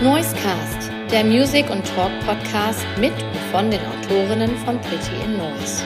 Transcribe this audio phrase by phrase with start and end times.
[0.00, 5.82] Noisecast, der Music- und Talk-Podcast mit und von den Autorinnen von Pretty in Noise.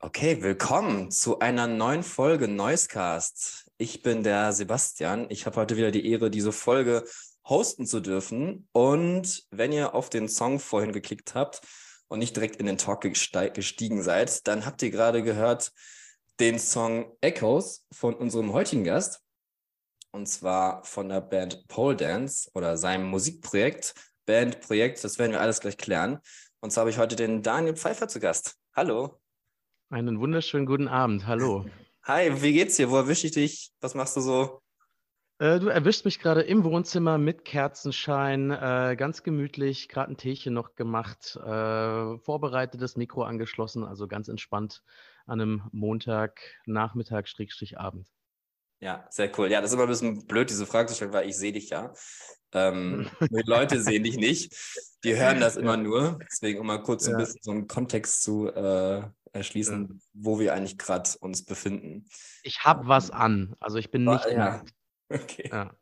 [0.00, 3.70] Okay, willkommen zu einer neuen Folge Noisecast.
[3.78, 5.26] Ich bin der Sebastian.
[5.28, 7.04] Ich habe heute wieder die Ehre, diese Folge
[7.48, 8.66] hosten zu dürfen.
[8.72, 11.62] Und wenn ihr auf den Song vorhin geklickt habt,
[12.08, 15.72] und nicht direkt in den Talk gestiegen seid, dann habt ihr gerade gehört
[16.40, 19.20] den Song Echoes von unserem heutigen Gast.
[20.10, 23.94] Und zwar von der Band Pole Dance oder seinem Musikprojekt,
[24.26, 26.18] Bandprojekt, das werden wir alles gleich klären.
[26.60, 28.56] Und zwar habe ich heute den Daniel Pfeiffer zu Gast.
[28.74, 29.18] Hallo.
[29.90, 31.26] Einen wunderschönen guten Abend.
[31.26, 31.66] Hallo.
[32.04, 32.90] Hi, wie geht's dir?
[32.90, 33.70] Wo erwische ich dich?
[33.80, 34.60] Was machst du so?
[35.38, 40.52] Äh, du erwischst mich gerade im Wohnzimmer mit Kerzenschein, äh, ganz gemütlich, gerade ein Teechen
[40.52, 44.82] noch gemacht, äh, vorbereitet, das Mikro angeschlossen, also ganz entspannt
[45.26, 48.08] an einem Montag, Nachmittag, Schrägstrich, Abend.
[48.80, 49.50] Ja, sehr cool.
[49.50, 51.70] Ja, das ist immer ein bisschen blöd, diese Frage zu stellen, weil ich sehe dich
[51.70, 51.92] ja.
[52.52, 54.54] Ähm, die Leute sehen dich nicht.
[55.04, 56.18] Die hören das immer nur.
[56.30, 57.12] Deswegen, um mal kurz ja.
[57.12, 59.94] ein bisschen so einen Kontext zu äh, erschließen, ja.
[60.14, 62.08] wo wir eigentlich gerade uns befinden.
[62.42, 63.54] Ich habe was an.
[63.60, 64.26] Also ich bin nicht.
[64.30, 64.62] Ja.
[65.22, 65.48] Okay.
[65.50, 65.74] Ja.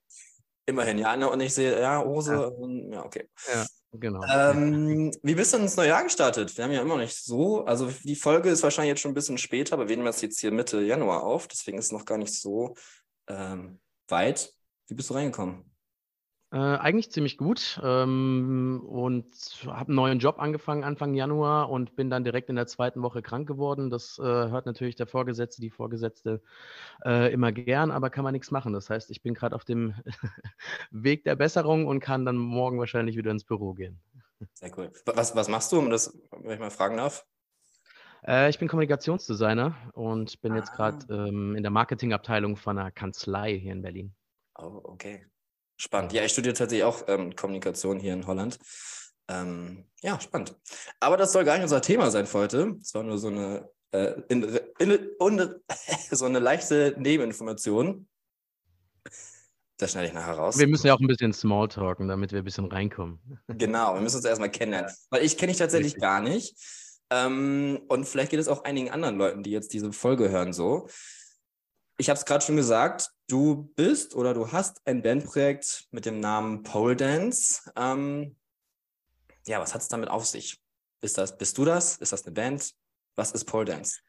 [0.66, 1.16] Immerhin, ja.
[1.16, 3.28] Ne, und ich sehe, ja, Hose, ja, und, ja okay.
[3.52, 4.20] Ja, genau.
[4.24, 6.56] Ähm, wie bist du ins neue Jahr gestartet?
[6.56, 9.14] Wir haben ja immer noch nicht so, also die Folge ist wahrscheinlich jetzt schon ein
[9.14, 12.05] bisschen später, aber wir nehmen das jetzt hier Mitte Januar auf, deswegen ist es noch
[12.05, 12.74] gar nicht so
[13.28, 14.52] ähm, weit.
[14.88, 15.70] Wie bist du reingekommen?
[16.52, 19.27] Äh, eigentlich ziemlich gut ähm, und
[19.66, 23.20] habe einen neuen Job angefangen Anfang Januar und bin dann direkt in der zweiten Woche
[23.20, 23.91] krank geworden.
[23.91, 26.41] Das äh, hört natürlich der Vorgesetzte, die Vorgesetzte
[27.05, 28.72] äh, immer gern, aber kann man nichts machen.
[28.72, 29.94] Das heißt, ich bin gerade auf dem
[30.92, 34.00] Weg der Besserung und kann dann morgen wahrscheinlich wieder ins Büro gehen.
[34.52, 34.92] Sehr cool.
[35.05, 37.27] Was, was machst du, um das, wenn ich mal fragen darf?
[38.24, 40.56] Äh, ich bin Kommunikationsdesigner und bin ah.
[40.56, 44.14] jetzt gerade ähm, in der Marketingabteilung von einer Kanzlei hier in Berlin.
[44.57, 45.27] Oh, okay.
[45.77, 46.13] Spannend.
[46.13, 48.59] Ja, ich studiere tatsächlich auch ähm, Kommunikation hier in Holland.
[49.29, 50.57] Ähm, ja, spannend.
[51.01, 52.77] Aber das soll gar nicht unser Thema sein für heute.
[52.81, 54.42] Es war nur so eine, äh, in,
[54.79, 55.55] in, in,
[56.11, 58.09] so eine leichte Nebeninformation.
[59.79, 60.59] Das schneide ich nachher raus.
[60.59, 63.20] Wir müssen ja auch ein bisschen Smalltalken, damit wir ein bisschen reinkommen.
[63.48, 64.91] Genau, wir müssen uns erstmal kennenlernen.
[65.11, 66.03] Weil ich kenne dich tatsächlich Richtig.
[66.03, 66.57] gar nicht.
[67.11, 70.89] Ähm, und vielleicht geht es auch einigen anderen Leuten, die jetzt diese Folge hören, so
[71.98, 76.20] ich habe es gerade schon gesagt, du bist oder du hast ein Bandprojekt mit dem
[76.20, 77.70] Namen Pole Dance.
[77.77, 78.37] Ähm,
[79.47, 80.59] ja, was hat es damit auf sich?
[81.01, 81.97] Ist das, bist du das?
[81.97, 82.73] Ist das eine Band?
[83.17, 84.01] Was ist Pole Dance?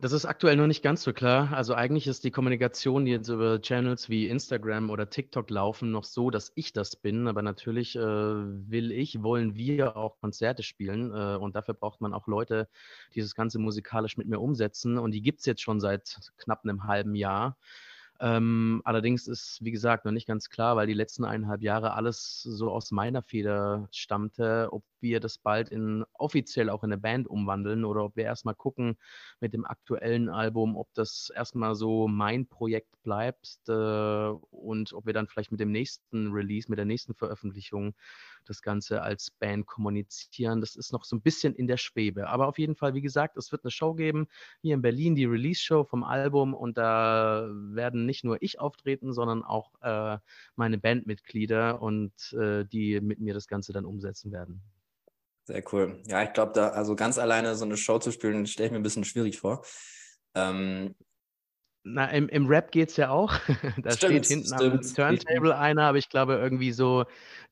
[0.00, 1.52] Das ist aktuell noch nicht ganz so klar.
[1.52, 6.04] Also eigentlich ist die Kommunikation, die jetzt über Channels wie Instagram oder TikTok laufen, noch
[6.04, 7.26] so, dass ich das bin.
[7.26, 11.12] Aber natürlich äh, will ich, wollen wir auch Konzerte spielen.
[11.12, 12.68] Äh, und dafür braucht man auch Leute,
[13.16, 14.98] die das Ganze musikalisch mit mir umsetzen.
[14.98, 17.56] Und die gibt es jetzt schon seit knapp einem halben Jahr.
[18.20, 22.42] Ähm, allerdings ist, wie gesagt, noch nicht ganz klar, weil die letzten eineinhalb Jahre alles
[22.42, 27.28] so aus meiner Feder stammte, ob wir das bald in offiziell auch in eine Band
[27.28, 28.96] umwandeln oder ob wir erstmal gucken
[29.40, 35.12] mit dem aktuellen Album, ob das erstmal so mein Projekt bleibt äh, und ob wir
[35.12, 37.94] dann vielleicht mit dem nächsten Release, mit der nächsten Veröffentlichung
[38.48, 40.60] das Ganze als Band kommunizieren.
[40.60, 42.28] Das ist noch so ein bisschen in der Schwebe.
[42.28, 44.26] Aber auf jeden Fall, wie gesagt, es wird eine Show geben
[44.60, 49.42] hier in Berlin, die Release-Show vom Album und da werden nicht nur ich auftreten, sondern
[49.42, 50.18] auch äh,
[50.56, 54.62] meine Bandmitglieder und äh, die mit mir das Ganze dann umsetzen werden.
[55.44, 56.02] Sehr cool.
[56.06, 58.78] Ja, ich glaube, da also ganz alleine so eine Show zu spielen, stelle ich mir
[58.78, 59.64] ein bisschen schwierig vor.
[60.34, 60.94] Ähm,
[61.94, 63.32] na, im, im Rap geht es ja auch.
[63.82, 64.62] da stimmt, steht hinten stimmt.
[64.62, 67.04] am Turntable einer, aber ich glaube irgendwie so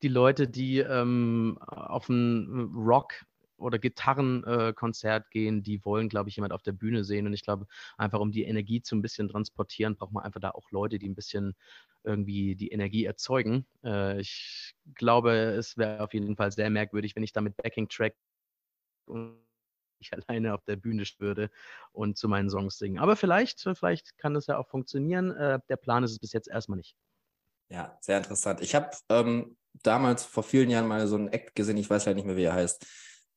[0.02, 3.12] die Leute, die ähm, auf ein Rock
[3.58, 7.26] oder Gitarrenkonzert äh, gehen, die wollen, glaube ich, jemand auf der Bühne sehen.
[7.26, 10.50] Und ich glaube, einfach um die Energie zu ein bisschen transportieren, braucht man einfach da
[10.50, 11.54] auch Leute, die ein bisschen
[12.04, 13.66] irgendwie die Energie erzeugen.
[13.82, 18.14] Äh, ich glaube, es wäre auf jeden Fall sehr merkwürdig, wenn ich da mit Backing-Track
[19.06, 19.45] und
[20.06, 21.50] ich alleine auf der Bühne würde
[21.92, 22.98] und zu meinen Songs singen.
[22.98, 25.30] Aber vielleicht, vielleicht kann das ja auch funktionieren.
[25.32, 26.96] Äh, der Plan ist es bis jetzt erstmal nicht.
[27.68, 28.60] Ja, sehr interessant.
[28.60, 32.14] Ich habe ähm, damals vor vielen Jahren mal so einen Act gesehen, ich weiß ja
[32.14, 32.86] nicht mehr, wie er heißt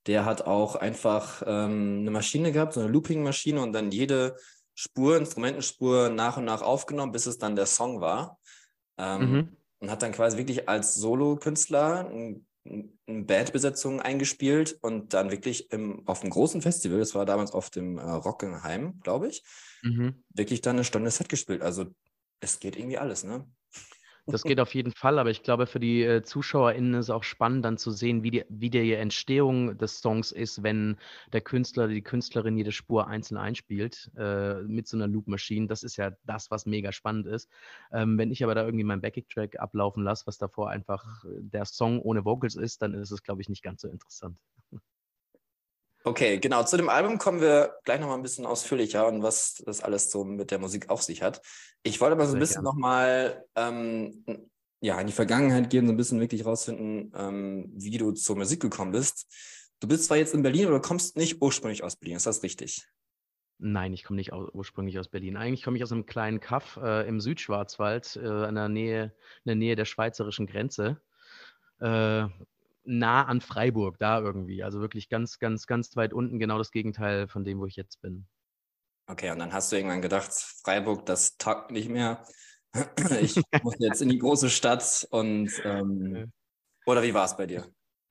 [0.08, 4.36] der hat auch einfach ähm, eine Maschine gehabt, so eine Looping-Maschine und dann jede
[4.74, 8.40] Spur, Instrumentenspur nach und nach aufgenommen, bis es dann der Song war.
[8.98, 9.58] Ähm, mhm.
[9.80, 12.42] Und hat dann quasi wirklich als Solo-Künstler eine
[13.06, 17.98] Bandbesetzung eingespielt und dann wirklich im, auf einem großen Festival, das war damals auf dem
[17.98, 19.44] äh, Rockenheim, glaube ich,
[19.82, 20.24] mhm.
[20.30, 21.62] wirklich dann eine Stunde Set gespielt.
[21.62, 21.86] Also
[22.40, 23.48] es geht irgendwie alles, ne?
[24.28, 27.24] Das geht auf jeden Fall, aber ich glaube, für die äh, ZuschauerInnen ist es auch
[27.24, 30.98] spannend, dann zu sehen, wie die, wie die Entstehung des Songs ist, wenn
[31.34, 35.68] der Künstler, die Künstlerin jede Spur einzeln einspielt äh, mit so einer Loop-Maschine.
[35.68, 37.50] Das ist ja das, was mega spannend ist.
[37.92, 41.66] Ähm, wenn ich aber da irgendwie meinen Backing-Track ablaufen lasse, was davor einfach äh, der
[41.66, 44.38] Song ohne Vocals ist, dann ist es, glaube ich, nicht ganz so interessant.
[46.04, 46.64] Okay, genau.
[46.64, 50.24] Zu dem Album kommen wir gleich nochmal ein bisschen ausführlicher und was das alles so
[50.24, 51.42] mit der Musik auf sich hat.
[51.84, 54.24] Ich wollte aber so ein bisschen nochmal ähm,
[54.82, 58.62] ja, in die Vergangenheit gehen, so ein bisschen wirklich rausfinden, ähm, wie du zur Musik
[58.62, 59.28] gekommen bist.
[59.82, 62.18] Du bist zwar jetzt in Berlin, aber du kommst nicht ursprünglich aus Berlin.
[62.18, 62.86] Ist das richtig?
[63.58, 65.36] Nein, ich komme nicht aus, ursprünglich aus Berlin.
[65.36, 69.50] Eigentlich komme ich aus einem kleinen Kaff äh, im Südschwarzwald, äh, in, der Nähe, in
[69.50, 71.02] der Nähe der schweizerischen Grenze.
[71.80, 72.28] Äh,
[72.90, 74.64] nah an Freiburg, da irgendwie.
[74.64, 78.02] Also wirklich ganz, ganz, ganz weit unten, genau das Gegenteil von dem, wo ich jetzt
[78.02, 78.28] bin.
[79.08, 82.24] Okay, und dann hast du irgendwann gedacht, Freiburg, das taugt nicht mehr.
[83.20, 86.32] Ich muss jetzt in die große Stadt und ähm,
[86.86, 87.66] oder wie war es bei dir?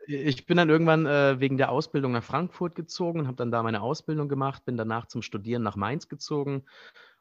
[0.08, 3.62] Ich bin dann irgendwann äh, wegen der Ausbildung nach Frankfurt gezogen und habe dann da
[3.62, 6.64] meine Ausbildung gemacht, bin danach zum Studieren nach Mainz gezogen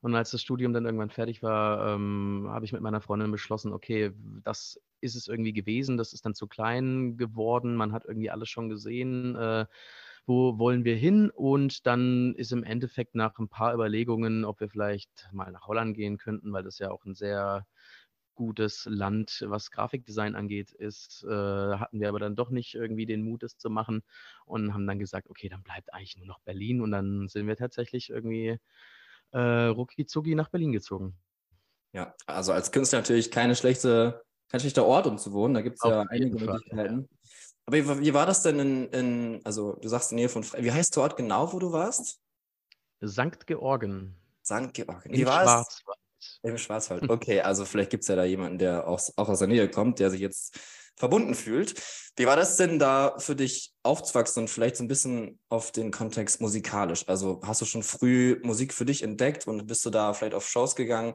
[0.01, 3.73] und als das Studium dann irgendwann fertig war, ähm, habe ich mit meiner Freundin beschlossen,
[3.73, 4.13] okay,
[4.43, 8.49] das ist es irgendwie gewesen, das ist dann zu klein geworden, man hat irgendwie alles
[8.49, 9.65] schon gesehen, äh,
[10.25, 11.31] wo wollen wir hin?
[11.31, 15.95] Und dann ist im Endeffekt nach ein paar Überlegungen, ob wir vielleicht mal nach Holland
[15.95, 17.65] gehen könnten, weil das ja auch ein sehr
[18.35, 23.23] gutes Land, was Grafikdesign angeht, ist, äh, hatten wir aber dann doch nicht irgendwie den
[23.23, 24.03] Mut, es zu machen
[24.45, 27.57] und haben dann gesagt, okay, dann bleibt eigentlich nur noch Berlin und dann sind wir
[27.57, 28.59] tatsächlich irgendwie
[29.31, 30.05] äh, rucki
[30.35, 31.17] nach Berlin gezogen.
[31.93, 35.53] Ja, also als Künstler natürlich keine schlechte, kein schlechter Ort, um zu wohnen.
[35.53, 36.99] Da gibt es ja einige Fall, Möglichkeiten.
[37.01, 37.17] Ja.
[37.65, 40.63] Aber wie, wie, war das denn in, in, also du sagst in Nähe von Fre
[40.63, 42.19] Wie heißt der Ort genau, wo du warst?
[43.05, 43.45] St.
[43.45, 44.15] Georgen.
[44.43, 44.73] St.
[44.73, 45.11] Georgen.
[45.11, 45.97] Wie Im war Schwarzwald.
[46.19, 46.39] es?
[46.43, 47.03] Im Schwarzwald.
[47.09, 49.99] Okay, also vielleicht gibt es ja da jemanden, der auch, auch aus der Nähe kommt,
[49.99, 50.57] der sich jetzt
[50.95, 51.75] verbunden fühlt.
[52.15, 55.91] Wie war das denn da für dich aufzuwachsen und vielleicht so ein bisschen auf den
[55.91, 57.07] Kontext musikalisch?
[57.07, 60.49] Also hast du schon früh Musik für dich entdeckt und bist du da vielleicht auf
[60.49, 61.13] Shows gegangen?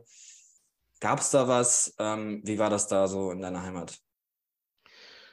[1.03, 1.97] Gab es da was?
[1.99, 3.99] Ähm, wie war das da so in deiner Heimat?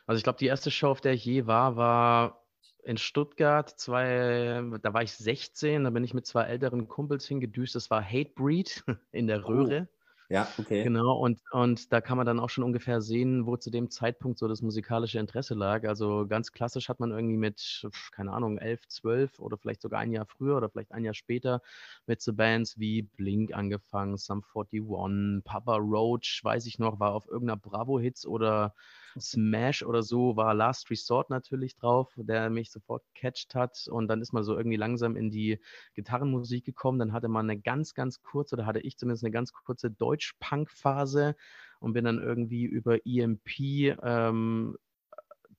[0.07, 2.43] Also ich glaube, die erste Show, auf der ich je war, war
[2.83, 3.69] in Stuttgart.
[3.79, 7.75] Zwei, da war ich 16, da bin ich mit zwei älteren Kumpels hingedüst.
[7.75, 9.47] Das war Hatebreed in der oh.
[9.47, 9.87] Röhre.
[9.87, 9.98] Oh.
[10.29, 10.83] Ja, okay.
[10.83, 14.37] Genau, und, und da kann man dann auch schon ungefähr sehen, wo zu dem Zeitpunkt
[14.37, 15.85] so das musikalische Interesse lag.
[15.87, 20.11] Also ganz klassisch hat man irgendwie mit, keine Ahnung, 11, 12 oder vielleicht sogar ein
[20.11, 21.61] Jahr früher oder vielleicht ein Jahr später
[22.05, 27.27] mit so Bands wie Blink angefangen, Sum 41, Papa Roach, weiß ich noch, war auf
[27.27, 28.75] irgendeiner Bravo-Hits oder
[29.19, 33.87] Smash oder so war Last Resort natürlich drauf, der mich sofort gecatcht hat.
[33.89, 35.59] Und dann ist man so irgendwie langsam in die
[35.93, 36.99] Gitarrenmusik gekommen.
[36.99, 41.35] Dann hatte man eine ganz, ganz kurze, oder hatte ich zumindest eine ganz kurze Deutsch-Punk-Phase
[41.79, 44.77] und bin dann irgendwie über EMP ähm,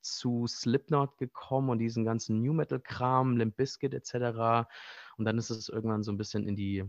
[0.03, 4.69] zu Slipknot gekommen und diesen ganzen New Metal-Kram, Limp Bizkit etc.
[5.17, 6.85] Und dann ist es irgendwann so ein bisschen in die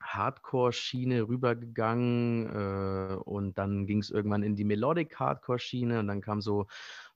[0.00, 6.66] Hardcore-Schiene rübergegangen äh, und dann ging es irgendwann in die Melodic-Hardcore-Schiene und dann kam so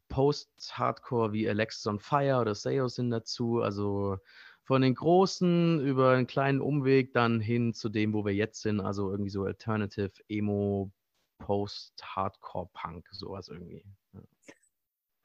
[0.08, 3.62] Post-Hardcore wie Alexis on Fire oder Seosin dazu.
[3.62, 4.18] Also
[4.64, 8.80] von den großen über einen kleinen Umweg dann hin zu dem, wo wir jetzt sind.
[8.80, 10.92] Also irgendwie so Alternative, Emo,
[11.38, 13.84] Post-Hardcore, Punk, sowas irgendwie.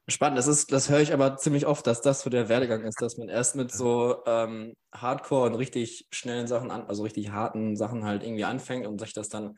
[0.09, 3.01] Spannend, das ist, das höre ich aber ziemlich oft, dass das so der Werdegang ist,
[3.01, 7.75] dass man erst mit so ähm, Hardcore und richtig schnellen Sachen an, also richtig harten
[7.75, 9.57] Sachen halt irgendwie anfängt und sich das dann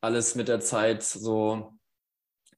[0.00, 1.74] alles mit der Zeit so,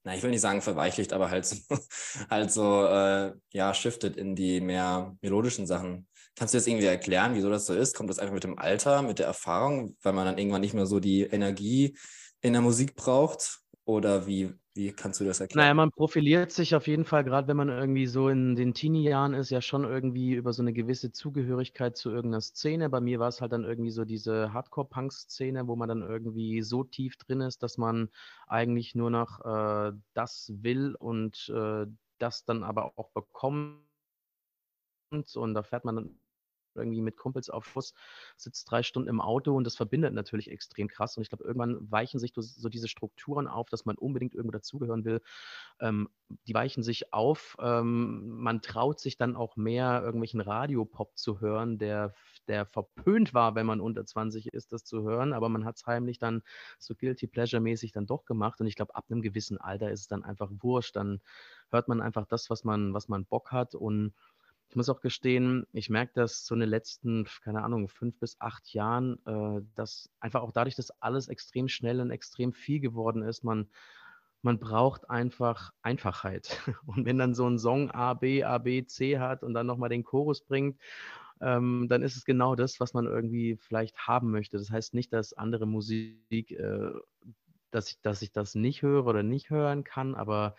[0.03, 1.57] na, ich will nicht sagen verweichlicht, aber halt so,
[2.29, 6.07] halt so, äh, ja, shiftet in die mehr melodischen Sachen.
[6.35, 7.95] Kannst du jetzt irgendwie erklären, wieso das so ist?
[7.95, 10.85] Kommt das einfach mit dem Alter, mit der Erfahrung, weil man dann irgendwann nicht mehr
[10.85, 11.97] so die Energie
[12.41, 13.61] in der Musik braucht?
[13.85, 15.63] Oder wie, wie kannst du das erklären?
[15.65, 19.33] Naja, man profiliert sich auf jeden Fall, gerade wenn man irgendwie so in den Teenie-Jahren
[19.33, 22.89] ist, ja schon irgendwie über so eine gewisse Zugehörigkeit zu irgendeiner Szene.
[22.89, 26.83] Bei mir war es halt dann irgendwie so diese Hardcore-Punk-Szene, wo man dann irgendwie so
[26.83, 28.09] tief drin ist, dass man
[28.47, 31.85] eigentlich nur noch äh, das will und äh,
[32.17, 33.79] das dann aber auch bekommt.
[35.11, 36.19] Und da fährt man dann
[36.75, 37.93] irgendwie mit Kumpels auf Fuß,
[38.37, 41.17] sitzt drei Stunden im Auto und das verbindet natürlich extrem krass.
[41.17, 45.05] Und ich glaube, irgendwann weichen sich so diese Strukturen auf, dass man unbedingt irgendwo dazugehören
[45.05, 45.21] will.
[45.79, 46.09] Ähm,
[46.47, 47.55] die weichen sich auf.
[47.59, 52.13] Ähm, man traut sich dann auch mehr, irgendwelchen Radiopop zu hören, der,
[52.47, 55.33] der verpönt war, wenn man unter 20 ist, das zu hören.
[55.33, 56.41] Aber man hat es heimlich dann
[56.79, 58.59] so guilty pleasure-mäßig dann doch gemacht.
[58.59, 60.95] Und ich glaube, ab einem gewissen Alter ist es dann einfach wurscht.
[60.95, 61.21] Dann
[61.69, 64.13] hört man einfach das, was man, was man Bock hat und
[64.69, 68.35] ich muss auch gestehen, ich merke das so in den letzten, keine Ahnung, fünf bis
[68.39, 73.21] acht Jahren, äh, dass einfach auch dadurch, dass alles extrem schnell und extrem viel geworden
[73.21, 73.69] ist, man,
[74.41, 76.61] man braucht einfach Einfachheit.
[76.85, 79.89] Und wenn dann so ein Song A, B, A, B, C hat und dann nochmal
[79.89, 80.79] den Chorus bringt,
[81.41, 84.57] ähm, dann ist es genau das, was man irgendwie vielleicht haben möchte.
[84.57, 86.91] Das heißt nicht, dass andere Musik, äh,
[87.71, 90.55] dass, ich, dass ich das nicht höre oder nicht hören kann, aber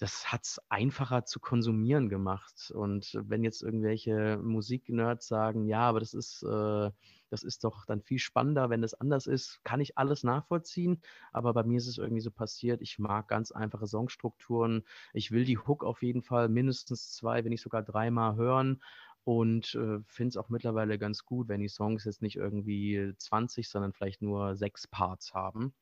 [0.00, 2.72] das hat es einfacher zu konsumieren gemacht.
[2.74, 6.90] Und wenn jetzt irgendwelche Musiknerds sagen, ja, aber das ist, äh,
[7.28, 11.02] das ist doch dann viel spannender, wenn das anders ist, kann ich alles nachvollziehen.
[11.32, 14.84] Aber bei mir ist es irgendwie so passiert, ich mag ganz einfache Songstrukturen.
[15.12, 18.82] Ich will die Hook auf jeden Fall mindestens zwei, wenn nicht sogar dreimal hören.
[19.24, 23.68] Und äh, finde es auch mittlerweile ganz gut, wenn die Songs jetzt nicht irgendwie 20,
[23.68, 25.74] sondern vielleicht nur sechs Parts haben.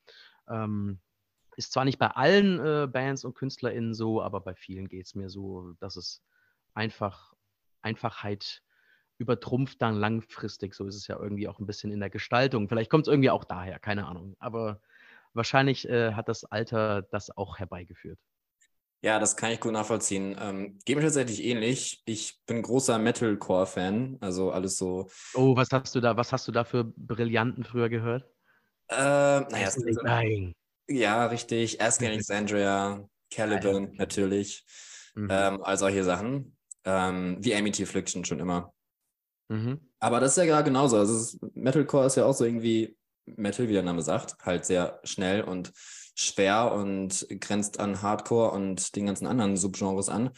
[0.48, 0.98] Ähm,
[1.58, 5.16] ist zwar nicht bei allen äh, Bands und KünstlerInnen so, aber bei vielen geht es
[5.16, 6.22] mir so, dass es
[6.72, 7.34] einfach
[7.82, 8.62] Einfachheit
[9.18, 10.74] übertrumpft dann langfristig.
[10.74, 12.68] So ist es ja irgendwie auch ein bisschen in der Gestaltung.
[12.68, 14.36] Vielleicht kommt es irgendwie auch daher, keine Ahnung.
[14.38, 14.80] Aber
[15.34, 18.20] wahrscheinlich äh, hat das Alter das auch herbeigeführt.
[19.02, 20.36] Ja, das kann ich gut nachvollziehen.
[20.40, 22.02] Ähm, geht mir tatsächlich ähnlich.
[22.04, 25.08] Ich bin großer Metalcore-Fan, also alles so.
[25.34, 28.24] Oh, was hast du da, was hast du da für Brillanten früher gehört?
[28.88, 29.70] Äh, naja,
[30.02, 30.54] Nein.
[30.88, 31.80] Ja, richtig.
[31.80, 34.64] Ask Alexandria, Caliban natürlich.
[35.14, 35.28] Mhm.
[35.30, 36.56] Ähm, all solche Sachen.
[36.84, 38.72] Ähm, wie Amity Affliction schon immer.
[39.48, 39.80] Mhm.
[40.00, 40.96] Aber das ist ja gerade genauso.
[40.96, 45.00] Also ist, Metalcore ist ja auch so irgendwie Metal, wie der Name sagt, halt sehr
[45.04, 45.72] schnell und
[46.14, 50.30] schwer und grenzt an Hardcore und den ganzen anderen Subgenres an.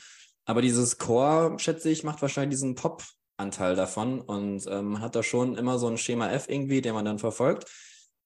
[0.44, 5.56] Aber dieses Core, schätze ich, macht wahrscheinlich diesen Pop-Anteil davon und ähm, hat da schon
[5.56, 7.66] immer so ein Schema F irgendwie, den man dann verfolgt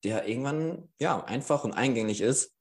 [0.04, 2.54] der irgendwann ja einfach und eingängig ist.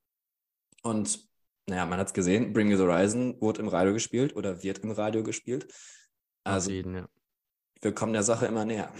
[0.81, 1.19] Und
[1.67, 4.79] naja, man hat es gesehen, Bring Me the Horizon wurde im Radio gespielt oder wird
[4.79, 5.67] im Radio gespielt.
[6.43, 7.07] Also jeden, ja.
[7.81, 8.91] wir kommen der Sache immer näher.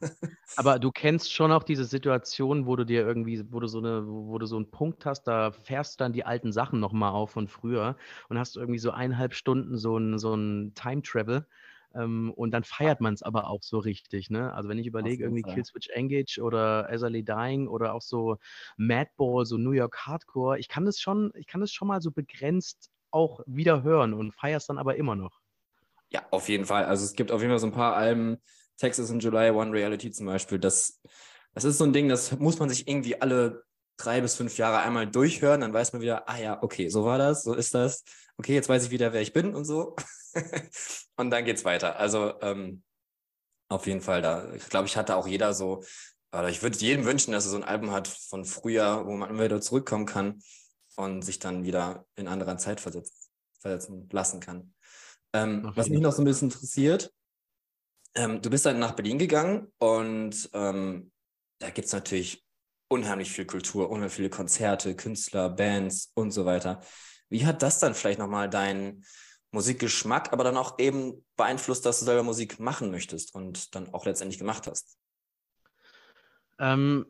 [0.56, 4.06] Aber du kennst schon auch diese Situation, wo du dir irgendwie, wo du so eine,
[4.06, 7.32] wo du so einen Punkt hast, da fährst du dann die alten Sachen nochmal auf
[7.32, 7.96] von früher
[8.30, 11.46] und hast irgendwie so eineinhalb Stunden so ein, so ein Time Travel
[11.94, 14.30] ähm, und dann feiert man es aber auch so richtig.
[14.30, 14.52] Ne?
[14.52, 15.54] Also wenn ich überlege, irgendwie Fall.
[15.54, 18.38] Killswitch Engage oder Azalea Dying oder auch so
[18.76, 22.10] Madball, so New York Hardcore, ich kann das schon, ich kann das schon mal so
[22.10, 25.40] begrenzt auch wieder hören und feiere es dann aber immer noch.
[26.10, 26.84] Ja, auf jeden Fall.
[26.84, 28.38] Also es gibt auf jeden Fall so ein paar Alben,
[28.76, 31.00] Texas in July, One Reality zum Beispiel, das,
[31.54, 33.64] das ist so ein Ding, das muss man sich irgendwie alle
[33.96, 37.18] drei bis fünf Jahre einmal durchhören, dann weiß man wieder, ah ja, okay, so war
[37.18, 38.04] das, so ist das.
[38.36, 39.96] Okay, jetzt weiß ich wieder, wer ich bin und so.
[41.16, 41.98] und dann geht's weiter.
[41.98, 42.82] Also ähm,
[43.68, 44.52] auf jeden Fall da.
[44.54, 45.82] Ich glaube, ich hatte auch jeder so,
[46.32, 49.38] oder ich würde jedem wünschen, dass er so ein Album hat von früher, wo man
[49.38, 50.42] wieder zurückkommen kann
[50.96, 54.74] und sich dann wieder in anderer Zeit versetzt, versetzen lassen kann.
[55.32, 57.12] Ähm, was mich noch so ein bisschen interessiert,
[58.14, 61.10] ähm, du bist dann nach Berlin gegangen und ähm,
[61.58, 62.44] da gibt es natürlich
[62.88, 66.80] unheimlich viel Kultur, unheimlich viele Konzerte, Künstler, Bands und so weiter.
[67.28, 69.04] Wie hat das dann vielleicht nochmal deinen
[69.56, 74.04] Musikgeschmack, aber dann auch eben beeinflusst, dass du selber Musik machen möchtest und dann auch
[74.04, 74.98] letztendlich gemacht hast?
[76.58, 77.06] Ähm,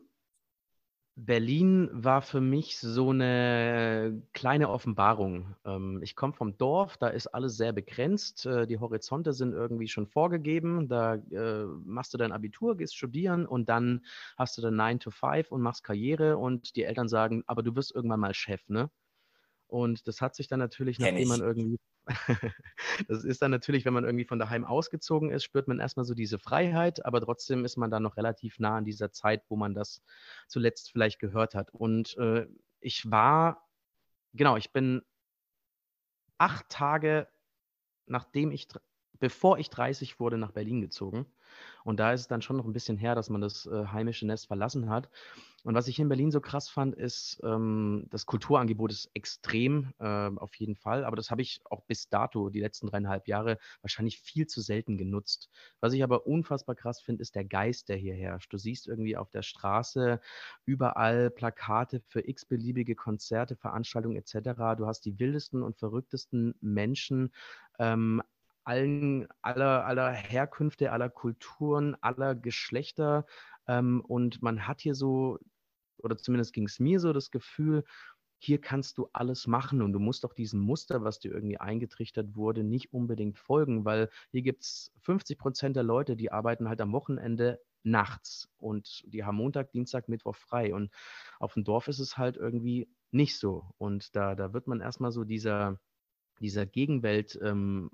[1.19, 5.55] Berlin war für mich so eine kleine Offenbarung.
[5.65, 8.45] Ähm, ich komme vom Dorf, da ist alles sehr begrenzt.
[8.45, 10.87] Äh, die Horizonte sind irgendwie schon vorgegeben.
[10.87, 14.05] Da äh, machst du dein Abitur, gehst studieren und dann
[14.37, 17.75] hast du dann 9 to 5 und machst Karriere und die Eltern sagen, aber du
[17.75, 18.89] wirst irgendwann mal Chef, ne?
[19.67, 21.79] Und das hat sich dann natürlich, nachdem man irgendwie,
[23.07, 26.13] das ist dann natürlich, wenn man irgendwie von daheim ausgezogen ist, spürt man erstmal so
[26.13, 29.73] diese Freiheit, aber trotzdem ist man dann noch relativ nah an dieser Zeit, wo man
[29.73, 30.01] das
[30.47, 31.69] zuletzt vielleicht gehört hat.
[31.73, 32.47] Und äh,
[32.79, 33.67] ich war,
[34.33, 35.01] genau, ich bin
[36.37, 37.27] acht Tage,
[38.05, 38.67] nachdem ich,
[39.19, 41.25] bevor ich 30 wurde, nach Berlin gezogen.
[41.83, 44.25] Und da ist es dann schon noch ein bisschen her, dass man das äh, heimische
[44.25, 45.09] Nest verlassen hat.
[45.63, 50.29] Und was ich in Berlin so krass fand, ist, ähm, das Kulturangebot ist extrem, äh,
[50.37, 51.03] auf jeden Fall.
[51.03, 54.97] Aber das habe ich auch bis dato, die letzten dreieinhalb Jahre, wahrscheinlich viel zu selten
[54.97, 55.49] genutzt.
[55.81, 58.53] Was ich aber unfassbar krass finde, ist der Geist, der hier herrscht.
[58.53, 60.21] Du siehst irgendwie auf der Straße
[60.65, 64.77] überall Plakate für x-beliebige Konzerte, Veranstaltungen etc.
[64.77, 67.33] Du hast die wildesten und verrücktesten Menschen.
[67.77, 68.21] Ähm,
[68.67, 73.25] allen, aller, aller Herkünfte, aller Kulturen, aller Geschlechter.
[73.67, 75.39] Ähm, und man hat hier so,
[75.97, 77.85] oder zumindest ging es mir so, das Gefühl,
[78.39, 82.35] hier kannst du alles machen und du musst auch diesem Muster, was dir irgendwie eingetrichtert
[82.35, 86.81] wurde, nicht unbedingt folgen, weil hier gibt es 50 Prozent der Leute, die arbeiten halt
[86.81, 90.75] am Wochenende nachts und die haben Montag, Dienstag, Mittwoch frei.
[90.75, 90.91] Und
[91.39, 93.71] auf dem Dorf ist es halt irgendwie nicht so.
[93.77, 95.79] Und da, da wird man erstmal so dieser,
[96.39, 97.89] dieser Gegenwelt ähm,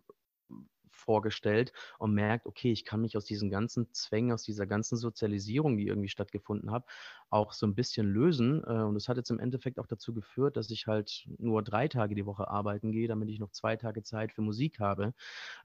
[0.94, 5.78] vorgestellt und merkt, okay, ich kann mich aus diesen ganzen Zwängen, aus dieser ganzen Sozialisierung,
[5.78, 6.86] die irgendwie stattgefunden hat,
[7.30, 8.64] auch so ein bisschen lösen.
[8.64, 11.88] Äh, und das hat jetzt im Endeffekt auch dazu geführt, dass ich halt nur drei
[11.88, 15.14] Tage die Woche arbeiten gehe, damit ich noch zwei Tage Zeit für Musik habe.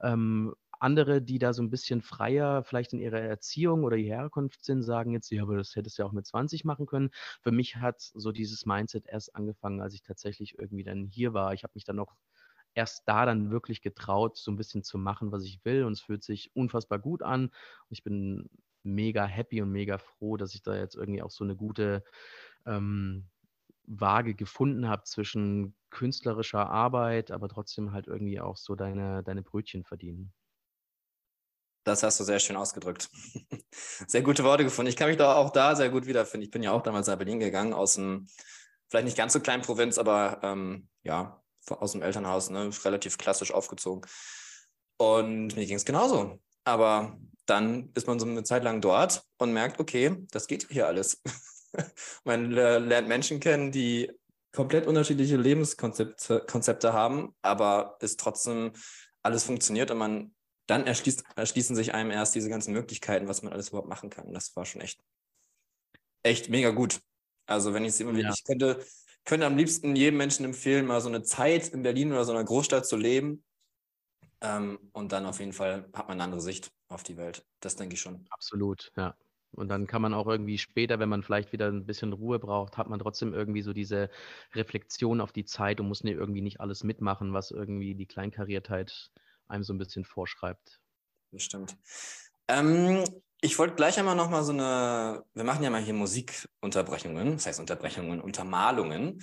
[0.03, 4.65] Ähm, andere, die da so ein bisschen freier vielleicht in ihrer Erziehung oder ihrer Herkunft
[4.65, 7.11] sind, sagen jetzt, ja, aber das hättest du ja auch mit 20 machen können.
[7.43, 11.53] Für mich hat so dieses Mindset erst angefangen, als ich tatsächlich irgendwie dann hier war.
[11.53, 12.15] Ich habe mich dann noch
[12.79, 15.85] erst da dann wirklich getraut, so ein bisschen zu machen, was ich will.
[15.85, 17.51] Und es fühlt sich unfassbar gut an.
[17.91, 18.49] Ich bin
[18.85, 22.05] mega happy und mega froh, dass ich da jetzt irgendwie auch so eine gute
[22.67, 23.29] ähm,
[23.85, 29.83] Waage gefunden habe zwischen künstlerischer Arbeit, aber trotzdem halt irgendwie auch so deine, deine Brötchen
[29.85, 30.33] verdienen.
[31.85, 33.09] Das hast du sehr schön ausgedrückt.
[34.07, 34.91] Sehr gute Worte gefunden.
[34.91, 36.45] Ich kann mich da auch da sehr gut wiederfinden.
[36.45, 38.27] Ich bin ja auch damals nach Berlin gegangen, aus einem,
[38.89, 43.53] vielleicht nicht ganz so kleinen Provinz, aber ähm, ja, aus dem Elternhaus, ne, relativ klassisch
[43.53, 44.03] aufgezogen.
[44.99, 46.41] Und mir ging es genauso.
[46.65, 50.87] Aber dann ist man so eine Zeit lang dort und merkt, okay, das geht hier
[50.87, 51.23] alles.
[52.25, 54.11] man lernt Menschen kennen, die
[54.53, 58.73] komplett unterschiedliche Lebenskonzepte Konzepte haben, aber es trotzdem
[59.23, 60.35] alles funktioniert und man
[60.67, 64.27] dann erschließt, erschließen sich einem erst diese ganzen Möglichkeiten, was man alles überhaupt machen kann.
[64.27, 65.01] Und das war schon echt,
[66.23, 67.01] echt mega gut.
[67.47, 68.31] Also wenn ich es immer ja.
[68.31, 68.85] ich könnte,
[69.25, 72.45] könnte am liebsten jedem Menschen empfehlen, mal so eine Zeit in Berlin oder so einer
[72.45, 73.45] Großstadt zu leben.
[74.41, 77.45] Ähm, und dann auf jeden Fall hat man eine andere Sicht auf die Welt.
[77.61, 78.25] Das denke ich schon.
[78.31, 79.15] Absolut, ja.
[79.53, 82.77] Und dann kann man auch irgendwie später, wenn man vielleicht wieder ein bisschen Ruhe braucht,
[82.77, 84.11] hat man trotzdem irgendwie so diese
[84.55, 89.11] Reflexion auf die Zeit und muss irgendwie nicht alles mitmachen, was irgendwie die Kleinkariertheit
[89.49, 90.81] einem so ein bisschen vorschreibt.
[91.33, 91.77] Das stimmt.
[92.49, 93.05] Ähm,
[93.41, 97.61] ich wollte gleich einmal nochmal so eine, wir machen ja mal hier Musikunterbrechungen, das heißt
[97.61, 99.23] Unterbrechungen, Untermalungen.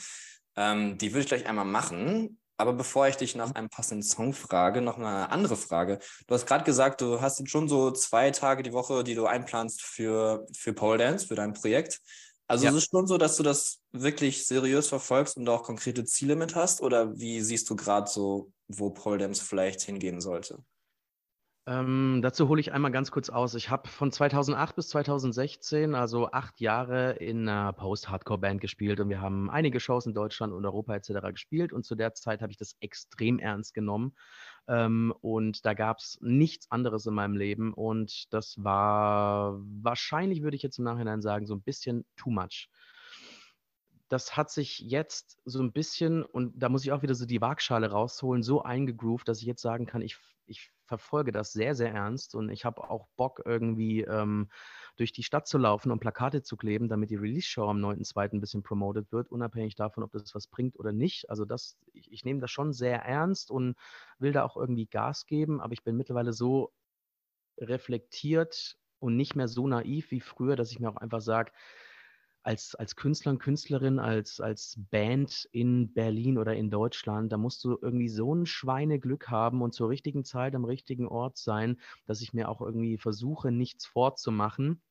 [0.56, 2.40] Ähm, die würde ich gleich einmal machen.
[2.58, 6.00] Aber bevor ich dich nach einem passenden Song frage, noch eine andere Frage.
[6.26, 9.26] Du hast gerade gesagt, du hast jetzt schon so zwei Tage die Woche, die du
[9.26, 12.00] einplanst für, für Pole Dance, für dein Projekt.
[12.48, 12.72] Also ja.
[12.72, 16.56] ist es schon so, dass du das wirklich seriös verfolgst und auch konkrete Ziele mit
[16.56, 16.80] hast?
[16.82, 20.64] Oder wie siehst du gerade so wo Paul Dems vielleicht hingehen sollte?
[21.68, 23.56] Ähm, dazu hole ich einmal ganz kurz aus.
[23.56, 29.20] Ich habe von 2008 bis 2016, also acht Jahre, in einer Post-Hardcore-Band gespielt und wir
[29.20, 31.32] haben einige Shows in Deutschland und Europa etc.
[31.32, 34.16] gespielt und zu der Zeit habe ich das extrem ernst genommen
[34.68, 40.58] ähm, und da gab es nichts anderes in meinem Leben und das war wahrscheinlich, würde
[40.58, 42.70] ich jetzt im Nachhinein sagen, so ein bisschen too much
[44.10, 47.42] das hat sich jetzt so ein bisschen, und da muss ich auch wieder so die
[47.42, 51.92] Waagschale rausholen, so eingegroovt, dass ich jetzt sagen kann, ich, ich verfolge das sehr, sehr
[51.92, 54.50] ernst und ich habe auch Bock, irgendwie ähm,
[54.96, 58.34] durch die Stadt zu laufen und Plakate zu kleben, damit die Release-Show am 9.2.
[58.34, 61.30] ein bisschen promoted wird, unabhängig davon, ob das was bringt oder nicht.
[61.30, 63.76] Also das, ich, ich nehme das schon sehr ernst und
[64.20, 66.72] will da auch irgendwie Gas geben, aber ich bin mittlerweile so
[67.58, 71.52] reflektiert und nicht mehr so naiv wie früher, dass ich mir auch einfach sage,
[72.46, 77.64] als, als Künstler und Künstlerin, als, als Band in Berlin oder in Deutschland, da musst
[77.64, 82.22] du irgendwie so ein Schweineglück haben und zur richtigen Zeit am richtigen Ort sein, dass
[82.22, 84.82] ich mir auch irgendwie versuche, nichts vorzumachen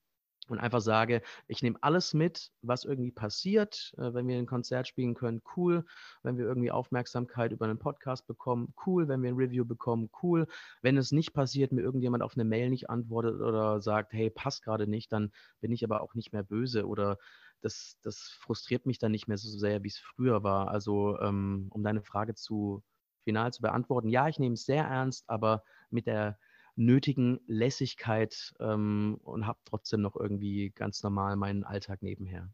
[0.49, 3.95] und einfach sage, ich nehme alles mit, was irgendwie passiert.
[3.97, 5.85] Äh, wenn wir ein Konzert spielen können, cool.
[6.23, 9.09] Wenn wir irgendwie Aufmerksamkeit über einen Podcast bekommen, cool.
[9.09, 10.47] Wenn wir ein Review bekommen, cool.
[10.83, 14.63] Wenn es nicht passiert, mir irgendjemand auf eine Mail nicht antwortet oder sagt, hey, passt
[14.63, 17.19] gerade nicht, dann bin ich aber auch nicht mehr böse oder
[17.63, 20.69] das, das frustriert mich dann nicht mehr so sehr, wie es früher war.
[20.69, 22.83] Also, ähm, um deine Frage zu
[23.25, 26.39] final zu beantworten, ja, ich nehme es sehr ernst, aber mit der
[26.77, 32.51] nötigen Lässigkeit ähm, und habe trotzdem noch irgendwie ganz normal meinen Alltag nebenher.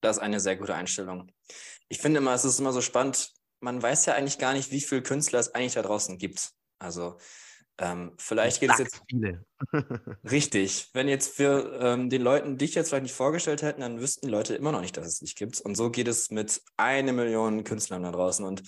[0.00, 1.32] Das ist eine sehr gute Einstellung.
[1.88, 4.80] Ich finde immer, es ist immer so spannend, man weiß ja eigentlich gar nicht, wie
[4.80, 6.52] viele Künstler es eigentlich da draußen gibt.
[6.78, 7.16] Also
[7.78, 9.02] ähm, vielleicht geht es jetzt.
[9.08, 9.44] Viele.
[10.30, 10.90] richtig.
[10.92, 14.32] Wenn jetzt für ähm, den Leuten dich jetzt vielleicht nicht vorgestellt hätten, dann wüssten die
[14.32, 15.60] Leute immer noch nicht, dass es dich gibt.
[15.60, 18.44] Und so geht es mit einer Million Künstlern da draußen.
[18.44, 18.62] Und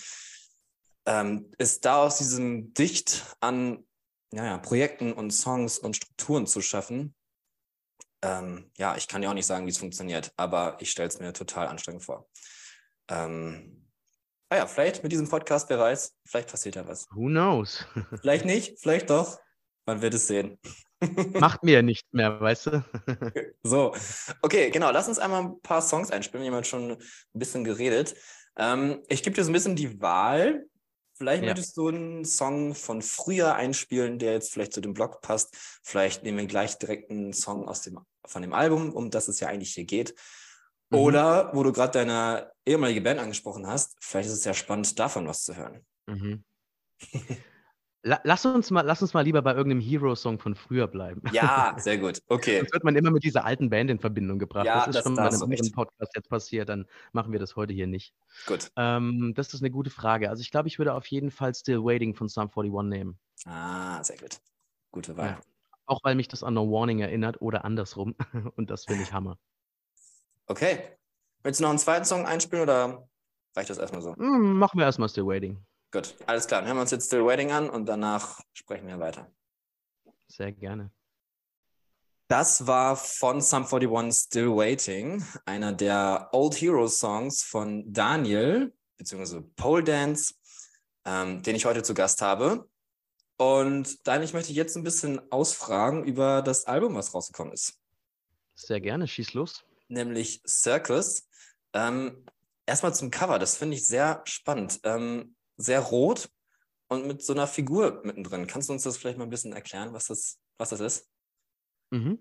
[1.07, 3.85] ähm, ist da aus diesem Dicht an
[4.32, 7.14] ja, Projekten und Songs und Strukturen zu schaffen.
[8.22, 11.18] Ähm, ja, ich kann ja auch nicht sagen, wie es funktioniert, aber ich stelle es
[11.18, 12.28] mir total anstrengend vor.
[13.08, 13.88] Ähm,
[14.48, 17.06] ah ja, vielleicht mit diesem Podcast, wer weiß, vielleicht passiert ja was.
[17.12, 17.86] Who knows?
[18.20, 19.38] vielleicht nicht, vielleicht doch.
[19.86, 20.58] Man wird es sehen.
[21.34, 22.84] Macht mir nicht mehr, weißt du?
[23.62, 23.94] so,
[24.42, 24.90] okay, genau.
[24.90, 26.44] Lass uns einmal ein paar Songs einspielen.
[26.44, 26.98] Wir haben schon ein
[27.34, 28.16] bisschen geredet.
[28.56, 30.66] Ähm, ich gebe dir so ein bisschen die Wahl,
[31.16, 31.50] Vielleicht ja.
[31.50, 35.57] möchtest du einen Song von früher einspielen, der jetzt vielleicht zu dem Blog passt.
[35.83, 39.40] Vielleicht nehmen wir gleich direkt einen Song aus dem, von dem Album, um das es
[39.40, 40.14] ja eigentlich hier geht.
[40.90, 40.98] Mhm.
[40.98, 45.26] Oder wo du gerade deine ehemalige Band angesprochen hast, vielleicht ist es ja spannend, davon
[45.26, 45.87] was zu hören.
[46.07, 46.44] Mhm.
[48.23, 51.23] lass, uns mal, lass uns mal lieber bei irgendeinem Hero-Song von früher bleiben.
[51.33, 52.23] Ja, sehr gut.
[52.29, 52.59] Okay.
[52.59, 54.66] Sonst wird man immer mit dieser alten Band in Verbindung gebracht.
[54.66, 57.38] Ja, das ist das- schon da bei einem anderen Podcast jetzt passiert, dann machen wir
[57.40, 58.14] das heute hier nicht.
[58.47, 58.71] Gut.
[58.77, 60.31] Ähm, das ist eine gute Frage.
[60.31, 63.19] Also ich glaube, ich würde auf jeden Fall Still Waiting von Sum 41 nehmen.
[63.45, 64.38] Ah, sehr gut.
[64.92, 65.31] Gute Wahl.
[65.31, 65.40] Ja.
[65.87, 68.14] Auch weil mich das an No Warning erinnert oder andersrum.
[68.57, 69.38] Und das finde ich Hammer.
[70.47, 70.81] Okay.
[71.42, 73.09] Willst du noch einen zweiten Song einspielen oder
[73.55, 74.16] reicht das erstmal so?
[74.16, 75.59] Hm, machen wir erstmal Still Waiting.
[75.96, 76.61] Gut, alles klar.
[76.61, 79.32] Dann hören wir uns jetzt Still Waiting an und danach sprechen wir weiter.
[80.28, 80.90] Sehr gerne.
[82.28, 89.40] Das war von Sum 41 Still Waiting, einer der Old Hero Songs von Daniel, beziehungsweise
[89.40, 90.35] Pole Dance,
[91.06, 92.68] ähm, den ich heute zu Gast habe.
[93.38, 97.80] Und Daniel, ich möchte jetzt ein bisschen ausfragen über das Album, was rausgekommen ist,
[98.54, 99.09] Sehr gerne.
[99.09, 99.64] Schieß los.
[99.88, 101.26] nämlich Circus.
[101.72, 102.26] Ähm,
[102.66, 104.80] erstmal zum Cover, das finde ich sehr spannend.
[104.82, 106.29] Ähm, sehr rot
[106.88, 108.47] und mit so einer Figur mittendrin.
[108.47, 111.11] Kannst du uns das vielleicht mal ein bisschen erklären, was das, was das ist?
[111.92, 112.19] Mhm.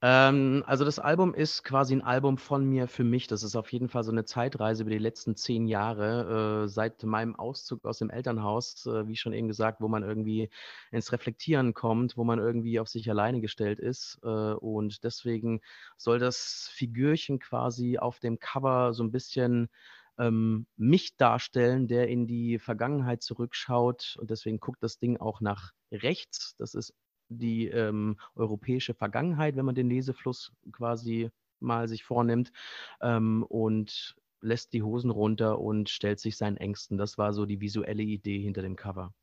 [0.00, 3.26] Ähm, also das Album ist quasi ein Album von mir für mich.
[3.26, 7.02] Das ist auf jeden Fall so eine Zeitreise über die letzten zehn Jahre, äh, seit
[7.02, 10.50] meinem Auszug aus dem Elternhaus, äh, wie schon eben gesagt, wo man irgendwie
[10.92, 14.20] ins Reflektieren kommt, wo man irgendwie auf sich alleine gestellt ist.
[14.22, 15.60] Äh, und deswegen
[15.96, 19.68] soll das Figürchen quasi auf dem Cover so ein bisschen
[20.18, 24.16] ähm, mich darstellen, der in die Vergangenheit zurückschaut.
[24.20, 26.54] Und deswegen guckt das Ding auch nach rechts.
[26.58, 26.94] Das ist
[27.28, 32.52] die ähm, europäische Vergangenheit, wenn man den Lesefluss quasi mal sich vornimmt
[33.00, 36.98] ähm, und lässt die Hosen runter und stellt sich seinen Ängsten.
[36.98, 39.14] Das war so die visuelle Idee hinter dem Cover.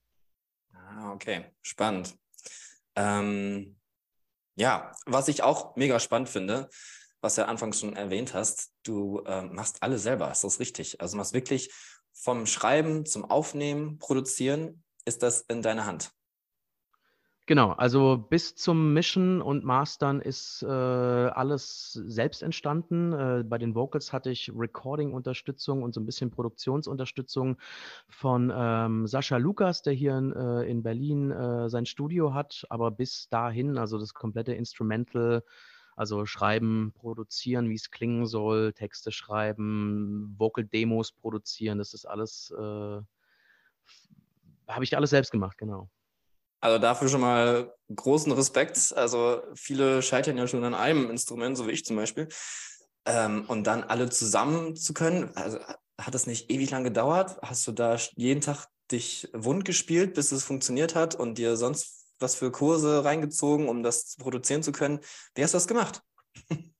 [0.73, 2.17] Ah, okay, spannend.
[2.95, 3.75] Ähm,
[4.55, 6.69] ja, was ich auch mega spannend finde,
[7.21, 11.01] was du ja anfangs schon erwähnt hast, du ähm, machst alle selber, ist das richtig?
[11.01, 11.71] Also du machst wirklich
[12.13, 16.11] vom Schreiben zum Aufnehmen, Produzieren, ist das in deiner Hand?
[17.49, 23.11] Genau, also bis zum Mischen und Mastern ist äh, alles selbst entstanden.
[23.11, 27.57] Äh, bei den Vocals hatte ich Recording-Unterstützung und so ein bisschen Produktionsunterstützung
[28.07, 32.67] von ähm, Sascha Lukas, der hier in, äh, in Berlin äh, sein Studio hat.
[32.69, 35.43] Aber bis dahin, also das komplette Instrumental,
[35.99, 43.01] also schreiben, produzieren, wie es klingen soll, Texte schreiben, Vocal-Demos produzieren, das ist alles, äh,
[44.67, 45.89] habe ich alles selbst gemacht, genau.
[46.61, 48.93] Also dafür schon mal großen Respekt.
[48.95, 52.29] Also viele scheitern ja schon an einem Instrument, so wie ich zum Beispiel.
[53.05, 55.59] Ähm, und dann alle zusammen zu können, also
[55.99, 57.37] hat das nicht ewig lang gedauert?
[57.41, 61.98] Hast du da jeden Tag dich wund gespielt, bis es funktioniert hat und dir sonst
[62.19, 64.99] was für Kurse reingezogen, um das produzieren zu können?
[65.35, 66.01] Wie hast du das gemacht?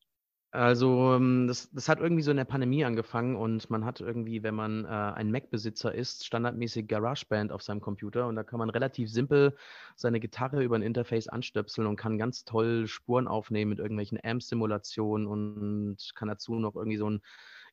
[0.52, 4.42] Also ähm, das, das hat irgendwie so in der Pandemie angefangen und man hat irgendwie,
[4.42, 8.72] wenn man äh, ein Mac-Besitzer ist, standardmäßig GarageBand auf seinem Computer und da kann man
[8.72, 9.56] relativ simpel
[9.96, 15.28] seine Gitarre über ein Interface anstöpseln und kann ganz toll Spuren aufnehmen mit irgendwelchen Amp-Simulationen
[15.28, 17.22] und kann dazu noch irgendwie so ein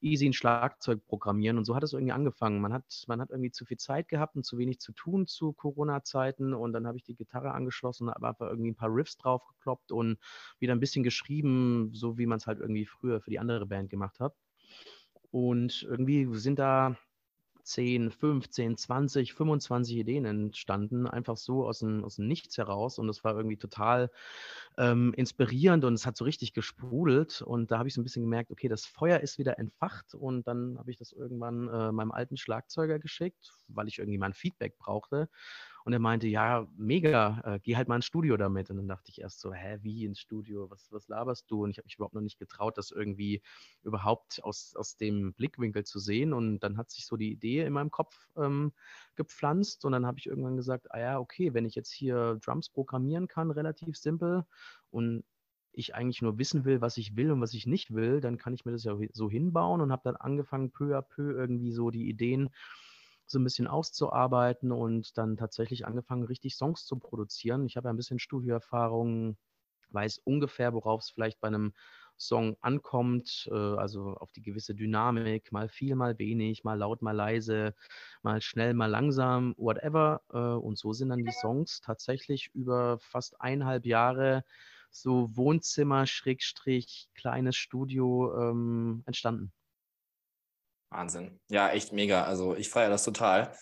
[0.00, 2.60] easy ein Schlagzeug programmieren und so hat es irgendwie angefangen.
[2.60, 5.52] Man hat, man hat irgendwie zu viel Zeit gehabt und zu wenig zu tun zu
[5.52, 9.92] Corona-Zeiten und dann habe ich die Gitarre angeschlossen, habe einfach irgendwie ein paar Riffs draufgekloppt
[9.92, 10.18] und
[10.58, 13.90] wieder ein bisschen geschrieben, so wie man es halt irgendwie früher für die andere Band
[13.90, 14.34] gemacht hat.
[15.30, 16.96] Und irgendwie sind da
[17.66, 22.98] 10, 15, 20, 25 Ideen entstanden, einfach so aus dem, aus dem Nichts heraus.
[22.98, 24.10] Und es war irgendwie total
[24.78, 27.42] ähm, inspirierend und es hat so richtig gesprudelt.
[27.42, 30.14] Und da habe ich so ein bisschen gemerkt, okay, das Feuer ist wieder entfacht.
[30.14, 34.26] Und dann habe ich das irgendwann äh, meinem alten Schlagzeuger geschickt, weil ich irgendwie mal
[34.26, 35.28] ein Feedback brauchte.
[35.86, 38.70] Und er meinte, ja, mega, äh, geh halt mal ins Studio damit.
[38.70, 40.68] Und dann dachte ich erst so, hä, wie ins Studio?
[40.68, 41.62] Was, was laberst du?
[41.62, 43.40] Und ich habe mich überhaupt noch nicht getraut, das irgendwie
[43.84, 46.32] überhaupt aus, aus dem Blickwinkel zu sehen.
[46.32, 48.72] Und dann hat sich so die Idee in meinem Kopf ähm,
[49.14, 49.84] gepflanzt.
[49.84, 53.28] Und dann habe ich irgendwann gesagt, ah ja, okay, wenn ich jetzt hier Drums programmieren
[53.28, 54.44] kann, relativ simpel,
[54.90, 55.22] und
[55.70, 58.54] ich eigentlich nur wissen will, was ich will und was ich nicht will, dann kann
[58.54, 61.92] ich mir das ja so hinbauen und habe dann angefangen, peu à peu irgendwie so
[61.92, 62.50] die Ideen
[63.26, 67.66] so ein bisschen auszuarbeiten und dann tatsächlich angefangen, richtig Songs zu produzieren.
[67.66, 69.36] Ich habe ja ein bisschen Studioerfahrung,
[69.90, 71.72] weiß ungefähr, worauf es vielleicht bei einem
[72.18, 77.12] Song ankommt, äh, also auf die gewisse Dynamik, mal viel, mal wenig, mal laut, mal
[77.12, 77.74] leise,
[78.22, 80.22] mal schnell, mal langsam, whatever.
[80.32, 84.44] Äh, und so sind dann die Songs tatsächlich über fast eineinhalb Jahre
[84.90, 89.52] so Wohnzimmer, Schrägstrich, kleines Studio ähm, entstanden.
[90.90, 91.40] Wahnsinn.
[91.50, 92.24] Ja, echt mega.
[92.24, 93.56] Also ich feiere das total.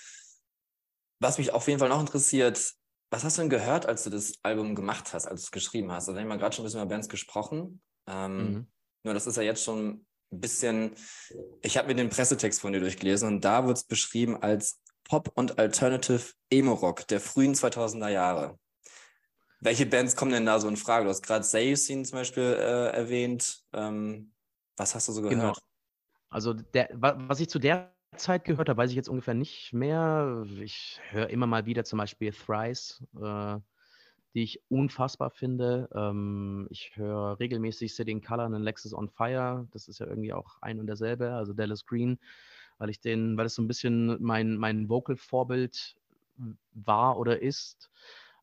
[1.21, 2.75] Was mich auf jeden Fall noch interessiert,
[3.11, 5.93] was hast du denn gehört, als du das Album gemacht hast, als du es geschrieben
[5.93, 6.09] hast?
[6.09, 7.81] Also wir haben ja gerade schon ein bisschen über Bands gesprochen.
[8.07, 8.67] Ähm, Mhm.
[9.05, 10.95] Nur das ist ja jetzt schon ein bisschen,
[11.61, 15.31] ich habe mir den Pressetext von dir durchgelesen und da wird es beschrieben als Pop
[15.35, 18.59] und Alternative Emo-Rock der frühen 2000er Jahre.
[19.61, 21.05] Welche Bands kommen denn da so in Frage?
[21.05, 23.63] Du hast gerade Seiyusin zum Beispiel äh, erwähnt.
[23.73, 24.33] Ähm,
[24.77, 25.37] was hast du so gehört?
[25.37, 25.55] Genau.
[26.35, 30.45] Also der, was ich zu der Zeit gehört habe, weiß ich jetzt ungefähr nicht mehr.
[30.61, 33.61] Ich höre immer mal wieder zum Beispiel Thrice, äh,
[34.35, 35.89] die ich unfassbar finde.
[35.95, 39.69] Ähm, ich höre regelmäßig City in Color und Lexus on Fire.
[39.71, 42.19] Das ist ja irgendwie auch ein und derselbe, also Dallas Green,
[42.79, 45.95] weil ich den, weil es so ein bisschen mein, mein Vocal-Vorbild
[46.73, 47.93] war oder ist.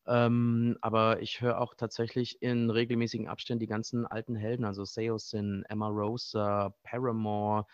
[0.08, 5.64] Ähm, aber ich höre auch tatsächlich in regelmäßigen Abständen die ganzen alten Helden, also Seosin,
[5.70, 7.68] Emma Rosa, Paramore.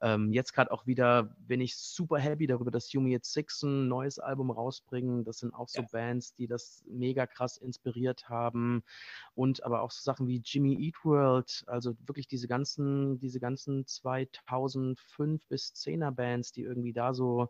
[0.00, 3.88] Ähm, jetzt gerade auch wieder bin ich super happy darüber, dass Yumi It Six ein
[3.88, 5.24] neues Album rausbringen.
[5.24, 5.88] Das sind auch so ja.
[5.90, 8.84] Bands, die das mega krass inspiriert haben.
[9.34, 13.86] Und aber auch so Sachen wie Jimmy Eat World, also wirklich diese ganzen, diese ganzen
[13.86, 17.48] 2005 bis 10er Bands, die irgendwie da so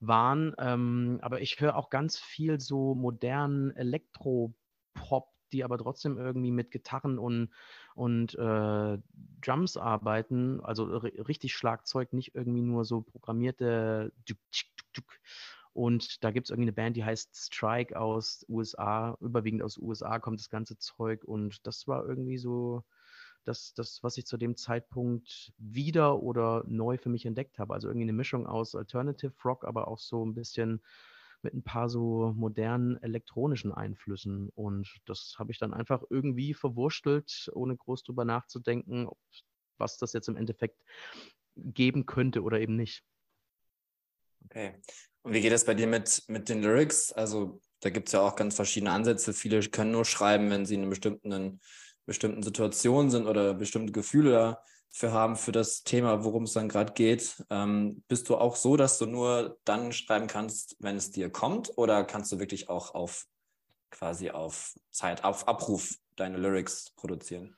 [0.00, 0.54] waren.
[0.58, 6.70] Ähm, aber ich höre auch ganz viel so modernen Elektropop, die aber trotzdem irgendwie mit
[6.70, 7.50] Gitarren und,
[7.94, 8.98] und äh,
[9.40, 10.60] Drums arbeiten.
[10.60, 14.12] Also richtig Schlagzeug, nicht irgendwie nur so programmierte.
[15.72, 19.16] Und da gibt es irgendwie eine Band, die heißt Strike aus USA.
[19.20, 21.24] Überwiegend aus USA kommt das ganze Zeug.
[21.24, 22.84] Und das war irgendwie so
[23.44, 27.74] das, das, was ich zu dem Zeitpunkt wieder oder neu für mich entdeckt habe.
[27.74, 30.82] Also irgendwie eine Mischung aus Alternative Rock, aber auch so ein bisschen
[31.42, 34.48] mit ein paar so modernen elektronischen Einflüssen.
[34.54, 39.18] Und das habe ich dann einfach irgendwie verwurstelt, ohne groß drüber nachzudenken, ob,
[39.78, 40.80] was das jetzt im Endeffekt
[41.56, 43.04] geben könnte oder eben nicht.
[44.46, 44.74] Okay.
[45.22, 47.12] Und wie geht das bei dir mit, mit den Lyrics?
[47.12, 49.32] Also da gibt es ja auch ganz verschiedene Ansätze.
[49.32, 51.60] Viele können nur schreiben, wenn sie in einem bestimmten
[52.06, 54.58] bestimmten Situationen sind oder bestimmte Gefühle
[54.92, 57.42] dafür haben für das Thema, worum es dann gerade geht.
[57.50, 61.76] Ähm, bist du auch so, dass du nur dann schreiben kannst, wenn es dir kommt,
[61.76, 63.26] oder kannst du wirklich auch auf
[63.90, 67.56] quasi auf Zeit, auf Abruf deine Lyrics produzieren?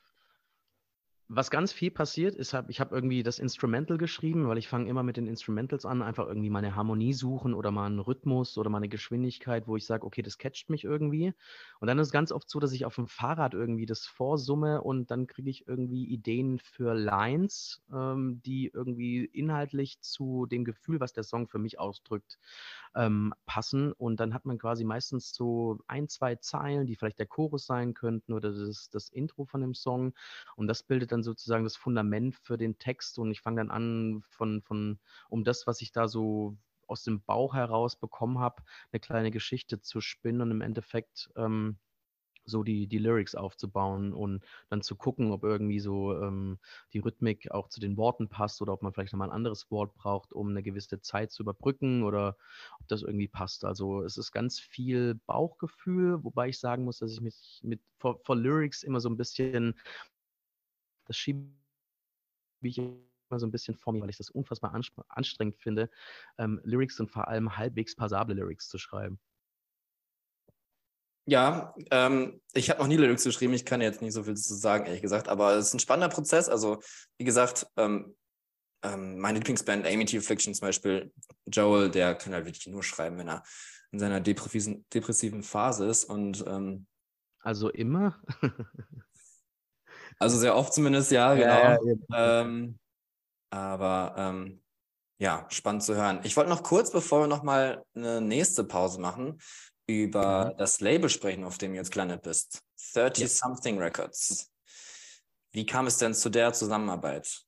[1.29, 4.89] Was ganz viel passiert ist, hab, ich habe irgendwie das Instrumental geschrieben, weil ich fange
[4.89, 8.71] immer mit den Instrumentals an, einfach irgendwie meine Harmonie suchen oder mal einen Rhythmus oder
[8.71, 11.35] mal eine Geschwindigkeit, wo ich sage, okay, das catcht mich irgendwie.
[11.81, 14.83] Und dann ist es ganz oft so, dass ich auf dem Fahrrad irgendwie das vorsumme
[14.83, 21.01] und dann kriege ich irgendwie Ideen für Lines, ähm, die irgendwie inhaltlich zu dem Gefühl,
[21.01, 22.39] was der Song für mich ausdrückt,
[22.95, 23.93] ähm, passen.
[23.93, 27.95] Und dann hat man quasi meistens so ein, zwei Zeilen, die vielleicht der Chorus sein
[27.95, 30.15] könnten oder das, das Intro von dem Song.
[30.55, 33.71] Und das bildet dann dann sozusagen das Fundament für den Text und ich fange dann
[33.71, 34.99] an, von, von,
[35.29, 39.81] um das, was ich da so aus dem Bauch heraus bekommen habe, eine kleine Geschichte
[39.81, 41.79] zu spinnen und im Endeffekt ähm,
[42.45, 46.59] so die, die Lyrics aufzubauen und dann zu gucken, ob irgendwie so ähm,
[46.93, 49.95] die Rhythmik auch zu den Worten passt oder ob man vielleicht nochmal ein anderes Wort
[49.95, 52.37] braucht, um eine gewisse Zeit zu überbrücken oder
[52.79, 53.65] ob das irgendwie passt.
[53.65, 58.21] Also es ist ganz viel Bauchgefühl, wobei ich sagen muss, dass ich mich mit vor,
[58.23, 59.75] vor Lyrics immer so ein bisschen
[61.07, 61.49] das schiebe
[62.63, 65.91] ich immer so ein bisschen vor mir, weil ich das unfassbar anstrengend finde,
[66.39, 69.19] ähm, Lyrics und vor allem halbwegs passable Lyrics zu schreiben.
[71.29, 74.55] Ja, ähm, ich habe noch nie Lyrics geschrieben, ich kann jetzt nicht so viel zu
[74.55, 76.49] sagen, ehrlich gesagt, aber es ist ein spannender Prozess.
[76.49, 76.81] Also,
[77.19, 78.15] wie gesagt, ähm,
[78.83, 80.19] ähm, meine Lieblingsband, Amy T.
[80.19, 81.13] Affliction zum Beispiel,
[81.47, 83.43] Joel, der kann halt wirklich nur schreiben, wenn er
[83.91, 86.05] in seiner depressiven, depressiven Phase ist.
[86.05, 86.87] Und ähm,
[87.41, 88.21] also immer?
[90.19, 91.47] Also sehr oft zumindest, ja, genau.
[91.47, 92.79] Ja, ja, ähm,
[93.51, 94.63] aber ähm,
[95.19, 96.21] ja, spannend zu hören.
[96.25, 99.41] Ich wollte noch kurz, bevor wir nochmal eine nächste Pause machen,
[99.87, 100.59] über mhm.
[100.59, 102.61] das Label sprechen, auf dem du jetzt gelandet bist.
[102.95, 104.51] 30 Something Records.
[105.53, 107.46] Wie kam es denn zu der Zusammenarbeit?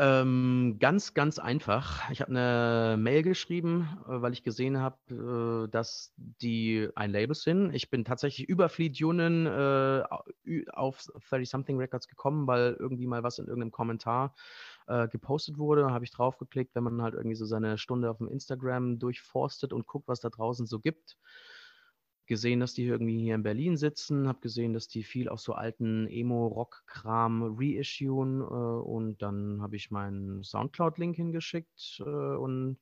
[0.00, 2.08] Ähm, ganz, ganz einfach.
[2.10, 7.34] Ich habe eine Mail geschrieben, äh, weil ich gesehen habe, äh, dass die ein Label
[7.34, 7.74] sind.
[7.74, 10.04] Ich bin tatsächlich über Fleet Union äh,
[10.70, 14.36] auf 30-Something Records gekommen, weil irgendwie mal was in irgendeinem Kommentar
[14.86, 15.82] äh, gepostet wurde.
[15.82, 19.72] Da habe ich draufgeklickt, wenn man halt irgendwie so seine Stunde auf dem Instagram durchforstet
[19.72, 21.16] und guckt, was da draußen so gibt
[22.28, 25.54] gesehen, dass die irgendwie hier in Berlin sitzen, habe gesehen, dass die viel auf so
[25.54, 32.78] alten Emo-Rock-Kram reissuen äh, und dann habe ich meinen Soundcloud-Link hingeschickt äh, und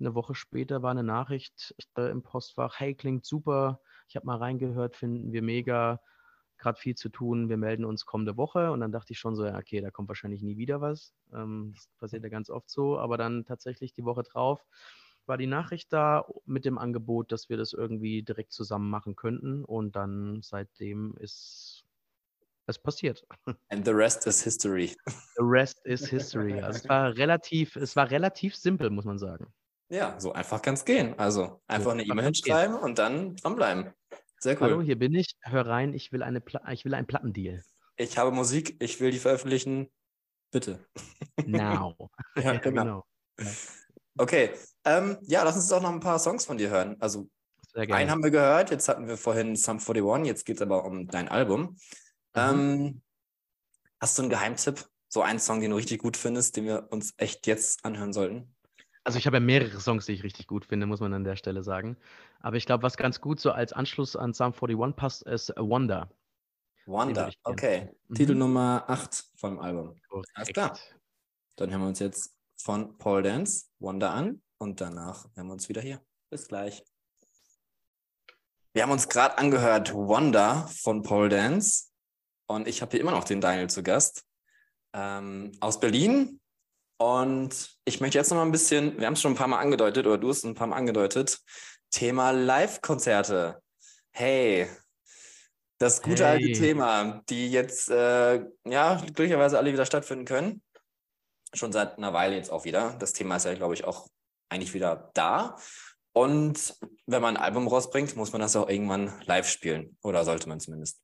[0.00, 4.38] eine Woche später war eine Nachricht äh, im Postfach, hey, klingt super, ich habe mal
[4.38, 6.00] reingehört, finden wir mega,
[6.58, 8.70] gerade viel zu tun, wir melden uns kommende Woche.
[8.72, 11.72] Und dann dachte ich schon so, ja, okay, da kommt wahrscheinlich nie wieder was, ähm,
[11.74, 14.64] das passiert ja ganz oft so, aber dann tatsächlich die Woche drauf
[15.30, 19.64] war die Nachricht da mit dem Angebot, dass wir das irgendwie direkt zusammen machen könnten.
[19.64, 21.84] Und dann seitdem ist
[22.66, 23.24] es passiert.
[23.68, 24.96] And the rest is history.
[25.36, 26.60] The rest is history.
[26.60, 29.46] Also es war relativ, es war relativ simpel, muss man sagen.
[29.88, 31.16] Ja, so einfach kann es gehen.
[31.16, 33.92] Also einfach So eine E-Mail hinschreiben und dann dranbleiben.
[34.40, 34.62] Sehr cool.
[34.62, 35.36] Hallo, hier bin ich.
[35.42, 37.62] Hör rein, ich will, eine Pla ich will einen Plattendeal.
[37.96, 39.90] Ich habe Musik, ich will die veröffentlichen.
[40.50, 40.80] Bitte.
[41.46, 42.10] Now.
[42.36, 43.04] Ja, genau.
[44.18, 44.50] Okay,
[44.84, 46.96] ähm, ja, lass uns doch noch ein paar Songs von dir hören.
[47.00, 47.28] Also
[47.74, 51.06] einen haben wir gehört, jetzt hatten wir vorhin Sum 41, jetzt geht es aber um
[51.06, 51.62] dein Album.
[51.62, 51.76] Mhm.
[52.34, 53.02] Ähm,
[54.00, 54.84] hast du einen Geheimtipp?
[55.12, 58.54] So einen Song, den du richtig gut findest, den wir uns echt jetzt anhören sollten?
[59.02, 61.36] Also ich habe ja mehrere Songs, die ich richtig gut finde, muss man an der
[61.36, 61.96] Stelle sagen.
[62.38, 66.10] Aber ich glaube, was ganz gut so als Anschluss an Psalm 41 passt, ist Wonder.
[66.86, 67.90] Wonder, okay.
[68.08, 68.14] Mhm.
[68.14, 69.96] Titel Nummer 8 vom Album.
[70.34, 70.78] Alles klar.
[71.56, 75.68] Dann hören wir uns jetzt von Paul Dance Wonder an und danach hören wir uns
[75.68, 76.00] wieder hier.
[76.30, 76.84] Bis gleich.
[78.72, 81.88] Wir haben uns gerade angehört Wonder von Paul Dance
[82.46, 84.24] und ich habe hier immer noch den Daniel zu Gast
[84.92, 86.40] ähm, aus Berlin.
[86.98, 89.58] Und ich möchte jetzt noch mal ein bisschen, wir haben es schon ein paar Mal
[89.58, 91.38] angedeutet oder du hast es ein paar Mal angedeutet,
[91.90, 93.62] Thema Live-Konzerte.
[94.12, 94.68] Hey,
[95.78, 96.52] das gute alte Hey.
[96.52, 100.62] Thema, die jetzt äh, ja glücklicherweise alle wieder stattfinden können.
[101.54, 102.94] Schon seit einer Weile jetzt auch wieder.
[102.98, 104.08] Das Thema ist ja, glaube ich, auch
[104.48, 105.56] eigentlich wieder da.
[106.12, 109.96] Und wenn man ein Album rausbringt, muss man das auch irgendwann live spielen.
[110.02, 111.00] Oder sollte man zumindest.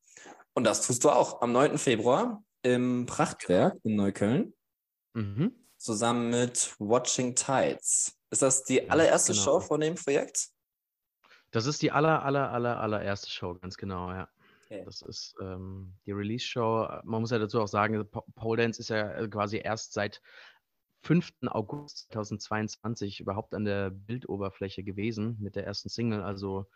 [0.54, 1.78] Und das tust du auch am 9.
[1.78, 4.52] Februar im Prachtwerk in Neukölln
[5.14, 5.66] Mhm.
[5.78, 8.16] zusammen mit Watching Tides.
[8.30, 9.44] Ist das die Ja, allererste genau.
[9.44, 10.48] Show von dem Projekt?
[11.52, 14.28] Das ist die aller, aller, aller, allererste Show, ganz genau, ja.
[14.68, 14.82] Okay.
[14.84, 16.88] Das ist ähm, die Release-Show.
[17.04, 20.20] Man muss ja dazu auch sagen, Pa- Pole Dance ist ja äh, quasi erst seit
[21.02, 21.32] 5.
[21.46, 26.22] August 2022 überhaupt an der Bildoberfläche gewesen mit der ersten Single.
[26.22, 26.66] Also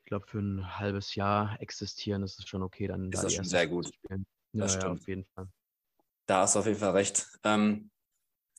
[0.00, 3.34] ich glaube, für ein halbes Jahr existieren ist es schon okay, dann Ist da das
[3.34, 3.90] schon sehr gut.
[4.08, 5.00] Das ja, ja, stimmt.
[5.00, 5.48] auf jeden Fall.
[6.26, 7.26] Da hast du auf jeden Fall recht.
[7.44, 7.90] Ähm,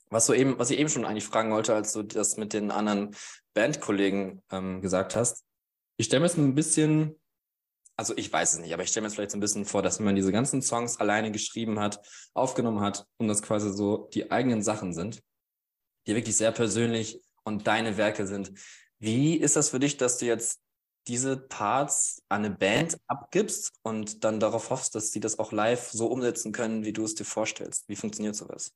[0.10, 2.72] was, du eben, was ich eben schon eigentlich fragen wollte, als du das mit den
[2.72, 3.16] anderen
[3.54, 5.46] Bandkollegen ähm, gesagt hast.
[5.98, 7.16] Ich stelle mir jetzt ein bisschen,
[8.00, 9.82] also ich weiß es nicht, aber ich stelle mir jetzt vielleicht so ein bisschen vor,
[9.82, 12.00] dass man diese ganzen Songs alleine geschrieben hat,
[12.34, 15.22] aufgenommen hat und das quasi so die eigenen Sachen sind,
[16.08, 18.54] die wirklich sehr persönlich und deine Werke sind.
[19.00, 20.62] Wie ist das für dich, dass du jetzt
[21.08, 25.90] diese Parts an eine Band abgibst und dann darauf hoffst, dass sie das auch live
[25.90, 27.90] so umsetzen können, wie du es dir vorstellst?
[27.90, 28.72] Wie funktioniert sowas?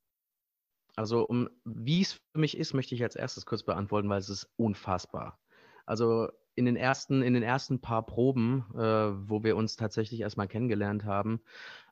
[0.98, 4.28] Also, um, wie es für mich ist, möchte ich als erstes kurz beantworten, weil es
[4.28, 5.40] ist unfassbar.
[5.86, 10.48] Also in den ersten, in den ersten paar Proben, äh, wo wir uns tatsächlich erstmal
[10.48, 11.42] kennengelernt haben,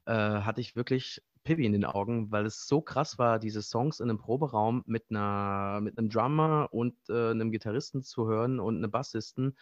[0.06, 4.00] äh, hatte ich wirklich Pippi in den Augen, weil es so krass war, diese Songs
[4.00, 8.78] in einem Proberaum mit einer, mit einem Drummer und äh, einem Gitarristen zu hören und
[8.78, 9.58] einem Bassisten,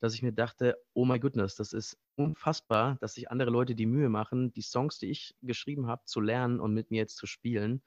[0.00, 3.86] dass ich mir dachte, oh my goodness, das ist unfassbar, dass sich andere Leute die
[3.86, 7.26] Mühe machen, die Songs, die ich geschrieben habe, zu lernen und mit mir jetzt zu
[7.26, 7.82] spielen.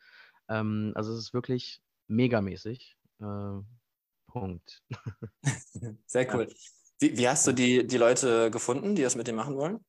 [0.49, 2.97] Ähm, also es ist wirklich megamäßig.
[3.21, 3.59] Äh,
[4.29, 4.81] Punkt.
[6.05, 6.47] Sehr cool.
[6.99, 9.79] Wie, wie hast du die, die Leute gefunden, die das mit dir machen wollen?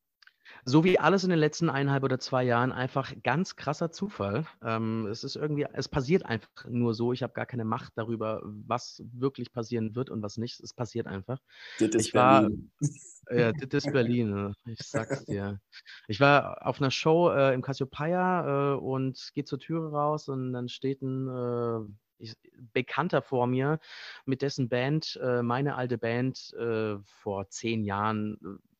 [0.64, 4.46] So wie alles in den letzten eineinhalb oder zwei Jahren einfach ganz krasser Zufall.
[4.62, 7.12] Ähm, es ist irgendwie, es passiert einfach nur so.
[7.12, 10.60] Ich habe gar keine Macht darüber, was wirklich passieren wird und was nicht.
[10.60, 11.38] Es passiert einfach.
[11.78, 12.70] Das ist Ich war- Berlin.
[13.32, 15.60] Ja, das ist Berlin, ich sag's dir.
[16.08, 20.52] Ich war auf einer Show äh, im Cassiopeia äh, und gehe zur Türe raus und
[20.52, 21.86] dann steht ein äh,
[22.20, 22.36] ich,
[22.72, 23.80] Bekannter vor mir,
[24.24, 28.70] mit dessen Band, äh, meine alte Band, äh, vor zehn Jahren äh,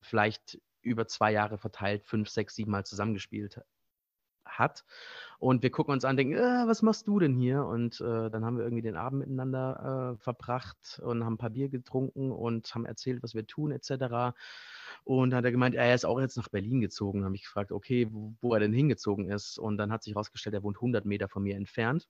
[0.00, 3.60] vielleicht über zwei Jahre verteilt, fünf, sechs, sieben Mal zusammengespielt
[4.44, 4.84] hat.
[5.38, 7.64] Und wir gucken uns an, denken, äh, was machst du denn hier?
[7.64, 11.50] Und äh, dann haben wir irgendwie den Abend miteinander äh, verbracht und haben ein paar
[11.50, 14.34] Bier getrunken und haben erzählt, was wir tun, etc.
[15.04, 17.24] Und dann hat er gemeint, er ist auch jetzt nach Berlin gezogen.
[17.24, 19.58] Habe ich gefragt, okay, wo, wo er denn hingezogen ist.
[19.58, 22.08] Und dann hat sich herausgestellt, er wohnt 100 Meter von mir entfernt.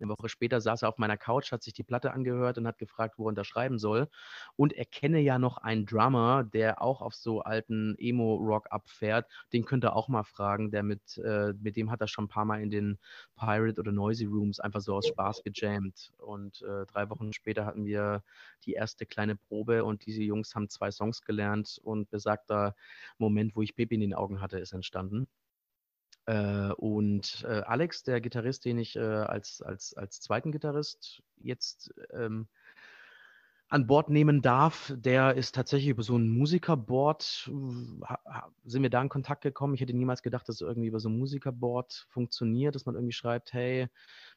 [0.00, 2.78] Eine Woche später saß er auf meiner Couch, hat sich die Platte angehört und hat
[2.78, 4.08] gefragt, wo er unterschreiben soll.
[4.56, 9.30] Und er kenne ja noch einen Drummer, der auch auf so alten Emo-Rock abfährt.
[9.52, 10.70] Den könnt ihr auch mal fragen.
[10.70, 12.98] Der mit, äh, mit dem hat er schon ein paar Mal in den
[13.36, 16.12] Pirate oder Noisy Rooms einfach so aus Spaß gejammt.
[16.16, 18.22] Und äh, drei Wochen später hatten wir
[18.64, 22.74] die erste kleine Probe und diese Jungs haben zwei Songs gelernt und besagter
[23.18, 25.28] Moment, wo ich Baby in den Augen hatte, ist entstanden.
[26.30, 31.92] Äh, und äh, Alex, der Gitarrist, den ich äh, als, als, als zweiten Gitarrist jetzt
[32.12, 32.46] ähm,
[33.68, 37.50] an Bord nehmen darf, der ist tatsächlich über so ein Musikerboard,
[38.64, 39.74] sind wir da in Kontakt gekommen.
[39.74, 43.52] Ich hätte niemals gedacht, dass irgendwie über so ein Musikerboard funktioniert, dass man irgendwie schreibt,
[43.52, 43.88] hey,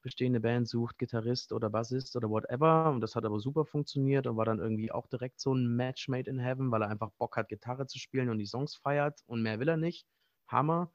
[0.02, 2.92] bestehende Band sucht Gitarrist oder Bassist oder whatever.
[2.92, 6.08] Und das hat aber super funktioniert und war dann irgendwie auch direkt so ein Match
[6.08, 9.22] made in heaven, weil er einfach Bock hat, Gitarre zu spielen und die Songs feiert
[9.26, 10.08] und mehr will er nicht.
[10.48, 10.92] Hammer.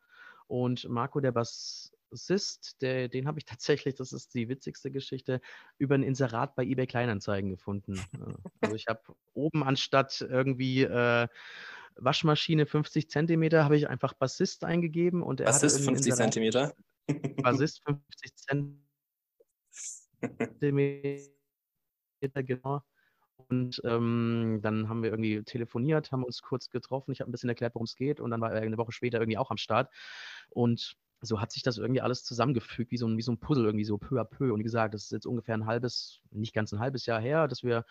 [0.48, 5.40] Und Marco, der Bass, Bassist, der, den habe ich tatsächlich, das ist die witzigste Geschichte,
[5.78, 8.00] über ein Inserat bei eBay Kleinanzeigen gefunden.
[8.60, 9.00] also ich habe
[9.34, 11.28] oben anstatt irgendwie äh,
[11.96, 16.74] Waschmaschine 50 Zentimeter, habe ich einfach Bassist eingegeben und er Bassist 50 Zentimeter?
[17.42, 18.36] Bassist 50
[20.60, 21.30] Zentimeter,
[22.42, 22.82] genau.
[23.50, 27.12] Und ähm, dann haben wir irgendwie telefoniert, haben uns kurz getroffen.
[27.12, 28.20] Ich habe ein bisschen erklärt, worum es geht.
[28.20, 29.90] Und dann war er eine Woche später irgendwie auch am Start.
[30.50, 33.64] Und so hat sich das irgendwie alles zusammengefügt, wie so ein, wie so ein Puzzle,
[33.64, 34.52] irgendwie so peu à peu.
[34.52, 37.48] Und wie gesagt, das ist jetzt ungefähr ein halbes, nicht ganz ein halbes Jahr her,
[37.48, 37.84] dass wir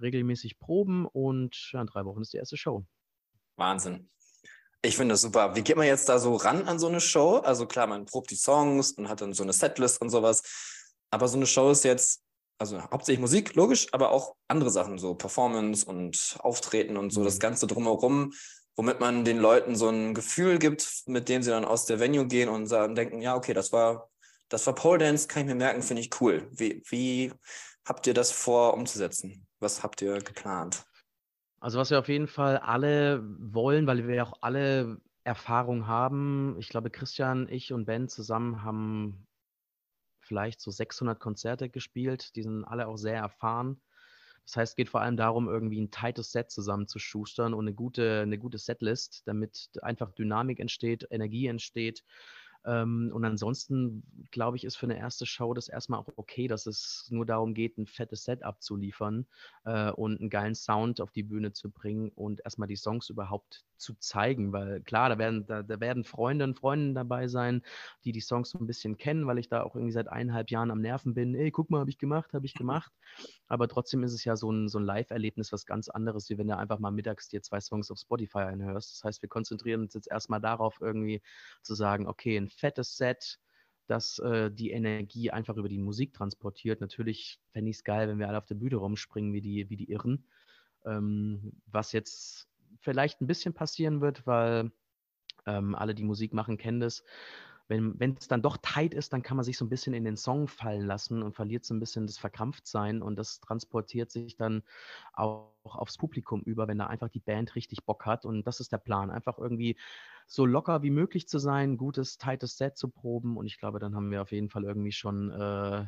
[0.00, 1.06] regelmäßig proben.
[1.06, 2.84] Und ja, in drei Wochen ist die erste Show.
[3.56, 4.10] Wahnsinn.
[4.82, 5.54] Ich finde das super.
[5.56, 7.38] Wie geht man jetzt da so ran an so eine Show?
[7.38, 10.42] Also klar, man probt die Songs und hat dann so eine Setlist und sowas.
[11.10, 12.23] Aber so eine Show ist jetzt
[12.58, 17.24] also hauptsächlich Musik, logisch, aber auch andere Sachen, so Performance und Auftreten und so mhm.
[17.24, 18.32] das Ganze drumherum,
[18.76, 22.26] womit man den Leuten so ein Gefühl gibt, mit dem sie dann aus der Venue
[22.26, 24.10] gehen und sagen, denken, ja, okay, das war,
[24.48, 26.48] das war Pole Dance, kann ich mir merken, finde ich cool.
[26.52, 27.32] Wie, wie
[27.84, 29.46] habt ihr das vor umzusetzen?
[29.60, 30.84] Was habt ihr geplant?
[31.60, 36.56] Also was wir auf jeden Fall alle wollen, weil wir ja auch alle Erfahrung haben.
[36.58, 39.26] Ich glaube, Christian, ich und Ben zusammen haben
[40.24, 42.34] vielleicht so 600 Konzerte gespielt.
[42.36, 43.80] Die sind alle auch sehr erfahren.
[44.44, 48.20] Das heißt, es geht vor allem darum, irgendwie ein tightes Set zusammenzuschustern und eine gute,
[48.20, 52.04] eine gute Setlist, damit einfach Dynamik entsteht, Energie entsteht
[52.66, 56.66] ähm, und ansonsten, glaube ich, ist für eine erste Show das erstmal auch okay, dass
[56.66, 59.26] es nur darum geht, ein fettes Set abzuliefern
[59.64, 63.64] äh, und einen geilen Sound auf die Bühne zu bringen und erstmal die Songs überhaupt
[63.84, 67.62] zu zeigen, weil klar, da werden, da, da werden Freunde und Freundinnen dabei sein,
[68.04, 70.70] die die Songs so ein bisschen kennen, weil ich da auch irgendwie seit eineinhalb Jahren
[70.70, 71.34] am Nerven bin.
[71.34, 72.92] Ey, guck mal, habe ich gemacht, habe ich gemacht.
[73.46, 76.48] Aber trotzdem ist es ja so ein, so ein Live-Erlebnis, was ganz anderes, wie wenn
[76.48, 78.96] du einfach mal mittags dir zwei Songs auf Spotify einhörst.
[78.96, 81.22] Das heißt, wir konzentrieren uns jetzt erstmal darauf, irgendwie
[81.62, 83.38] zu sagen, okay, ein fettes Set,
[83.86, 86.80] das äh, die Energie einfach über die Musik transportiert.
[86.80, 89.76] Natürlich fände ich es geil, wenn wir alle auf der Bühne rumspringen wie die, wie
[89.76, 90.26] die Irren.
[90.86, 92.48] Ähm, was jetzt
[92.84, 94.70] vielleicht ein bisschen passieren wird, weil
[95.46, 97.04] ähm, alle, die Musik machen, kennen das.
[97.66, 100.18] Wenn es dann doch tight ist, dann kann man sich so ein bisschen in den
[100.18, 104.62] Song fallen lassen und verliert so ein bisschen das Verkrampftsein und das transportiert sich dann
[105.14, 108.26] auch aufs Publikum über, wenn da einfach die Band richtig Bock hat.
[108.26, 109.78] Und das ist der Plan, einfach irgendwie
[110.26, 113.38] so locker wie möglich zu sein, gutes, tightes Set zu proben.
[113.38, 115.86] Und ich glaube, dann haben wir auf jeden Fall irgendwie schon äh,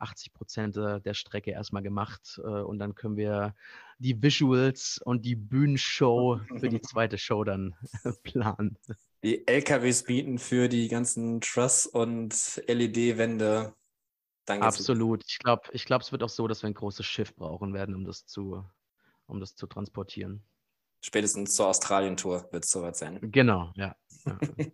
[0.00, 3.54] 80 Prozent der Strecke erstmal gemacht äh, und dann können wir
[3.98, 7.74] die Visuals und die Bühnenshow für die zweite Show dann
[8.22, 8.76] planen
[9.22, 13.74] die LKWs bieten für die ganzen Truss- und LED-Wände.
[14.46, 15.24] Absolut.
[15.28, 17.94] Ich glaube, ich glaub, es wird auch so, dass wir ein großes Schiff brauchen werden,
[17.94, 18.64] um das zu,
[19.26, 20.42] um das zu transportieren.
[21.02, 23.18] Spätestens zur Australien-Tour wird es soweit sein.
[23.22, 23.94] Genau, ja.
[24.26, 24.38] ja.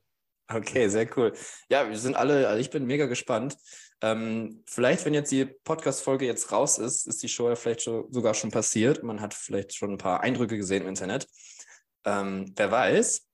[0.49, 1.33] okay, sehr cool.
[1.69, 3.57] Ja, wir sind alle, also ich bin mega gespannt.
[4.03, 8.13] Ähm, vielleicht, wenn jetzt die Podcast-Folge jetzt raus ist, ist die Show ja vielleicht schon,
[8.13, 9.03] sogar schon passiert.
[9.03, 11.27] Man hat vielleicht schon ein paar Eindrücke gesehen im Internet.
[12.05, 13.27] Ähm, wer weiß,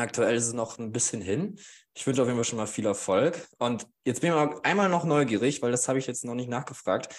[0.00, 1.58] Aktuell ist es noch ein bisschen hin.
[1.94, 3.46] Ich wünsche auf jeden Fall schon mal viel Erfolg.
[3.58, 6.48] Und jetzt bin ich mal einmal noch neugierig, weil das habe ich jetzt noch nicht
[6.48, 7.14] nachgefragt.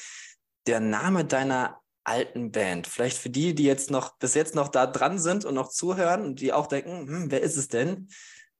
[0.65, 4.87] Der Name deiner alten Band, vielleicht für die, die jetzt noch bis jetzt noch da
[4.87, 8.09] dran sind und noch zuhören und die auch denken, hm, wer ist es denn?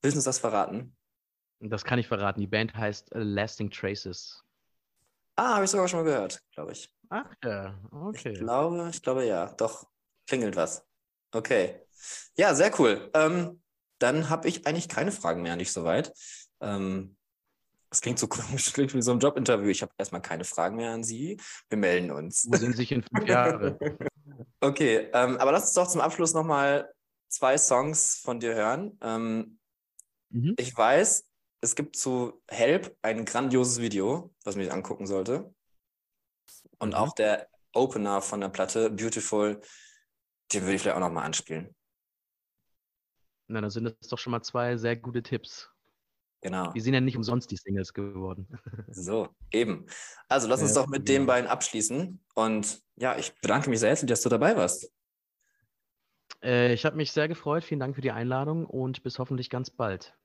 [0.02, 0.95] Willst du uns das verraten?
[1.60, 2.39] Das kann ich verraten.
[2.39, 4.43] Die Band heißt Lasting Traces.
[5.36, 6.91] Ah, habe ich sogar schon mal gehört, glaube ich.
[7.10, 8.32] Ach ja, okay.
[8.32, 9.47] Ich glaube, ich glaube ja.
[9.54, 9.88] Doch,
[10.28, 10.86] klingelt was.
[11.32, 11.82] Okay.
[12.36, 13.10] Ja, sehr cool.
[13.14, 13.62] Ähm,
[13.99, 16.14] dann habe ich eigentlich keine Fragen mehr, nicht soweit.
[16.62, 17.16] Ähm,
[17.91, 19.70] das klingt so komisch, klingt wie so ein Jobinterview.
[19.70, 21.39] Ich habe erstmal keine Fragen mehr an Sie.
[21.70, 22.47] Wir melden uns.
[22.49, 23.78] Wo sind sich in fünf Jahren?
[24.62, 26.91] okay, ähm, aber lass uns doch zum Abschluss nochmal
[27.28, 28.97] zwei Songs von dir hören.
[29.02, 29.60] Ähm,
[30.32, 30.55] mhm.
[30.57, 31.27] Ich weiß,
[31.61, 35.53] es gibt zu Help ein grandioses Video, was man sich angucken sollte.
[36.79, 36.95] Und mhm.
[36.95, 39.61] auch der Opener von der Platte, Beautiful,
[40.51, 41.75] den würde ich vielleicht auch nochmal anspielen.
[43.47, 45.69] Na, dann sind das doch schon mal zwei sehr gute Tipps.
[46.41, 46.71] Genau.
[46.71, 48.47] Die sind ja nicht umsonst die Singles geworden.
[48.93, 49.86] So, eben.
[50.27, 52.19] Also lass uns ja, doch mit den beiden abschließen.
[52.34, 54.91] Und ja, ich bedanke mich sehr herzlich, dass du dabei warst.
[56.43, 57.63] Äh, ich habe mich sehr gefreut.
[57.63, 60.17] Vielen Dank für die Einladung und bis hoffentlich ganz bald.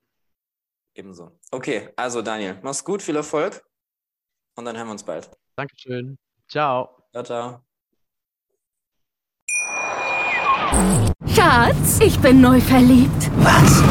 [0.97, 1.31] Ebenso.
[1.51, 3.63] Okay, also Daniel, mach's gut, viel Erfolg
[4.57, 5.31] und dann hören wir uns bald.
[5.55, 6.17] Dankeschön.
[6.49, 6.89] Ciao.
[7.13, 7.61] Ciao, ciao.
[11.35, 13.31] Schatz, ich bin neu verliebt.
[13.37, 13.83] Was?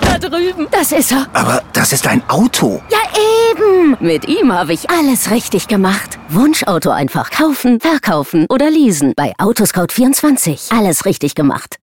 [0.00, 0.66] Da drüben.
[0.72, 1.28] Das ist er.
[1.32, 2.82] Aber das ist ein Auto.
[2.90, 2.98] Ja,
[3.52, 3.96] eben.
[4.00, 6.18] Mit ihm habe ich alles richtig gemacht.
[6.28, 9.12] Wunschauto einfach kaufen, verkaufen oder leasen.
[9.16, 10.76] Bei Autoscout24.
[10.76, 11.76] Alles richtig gemacht.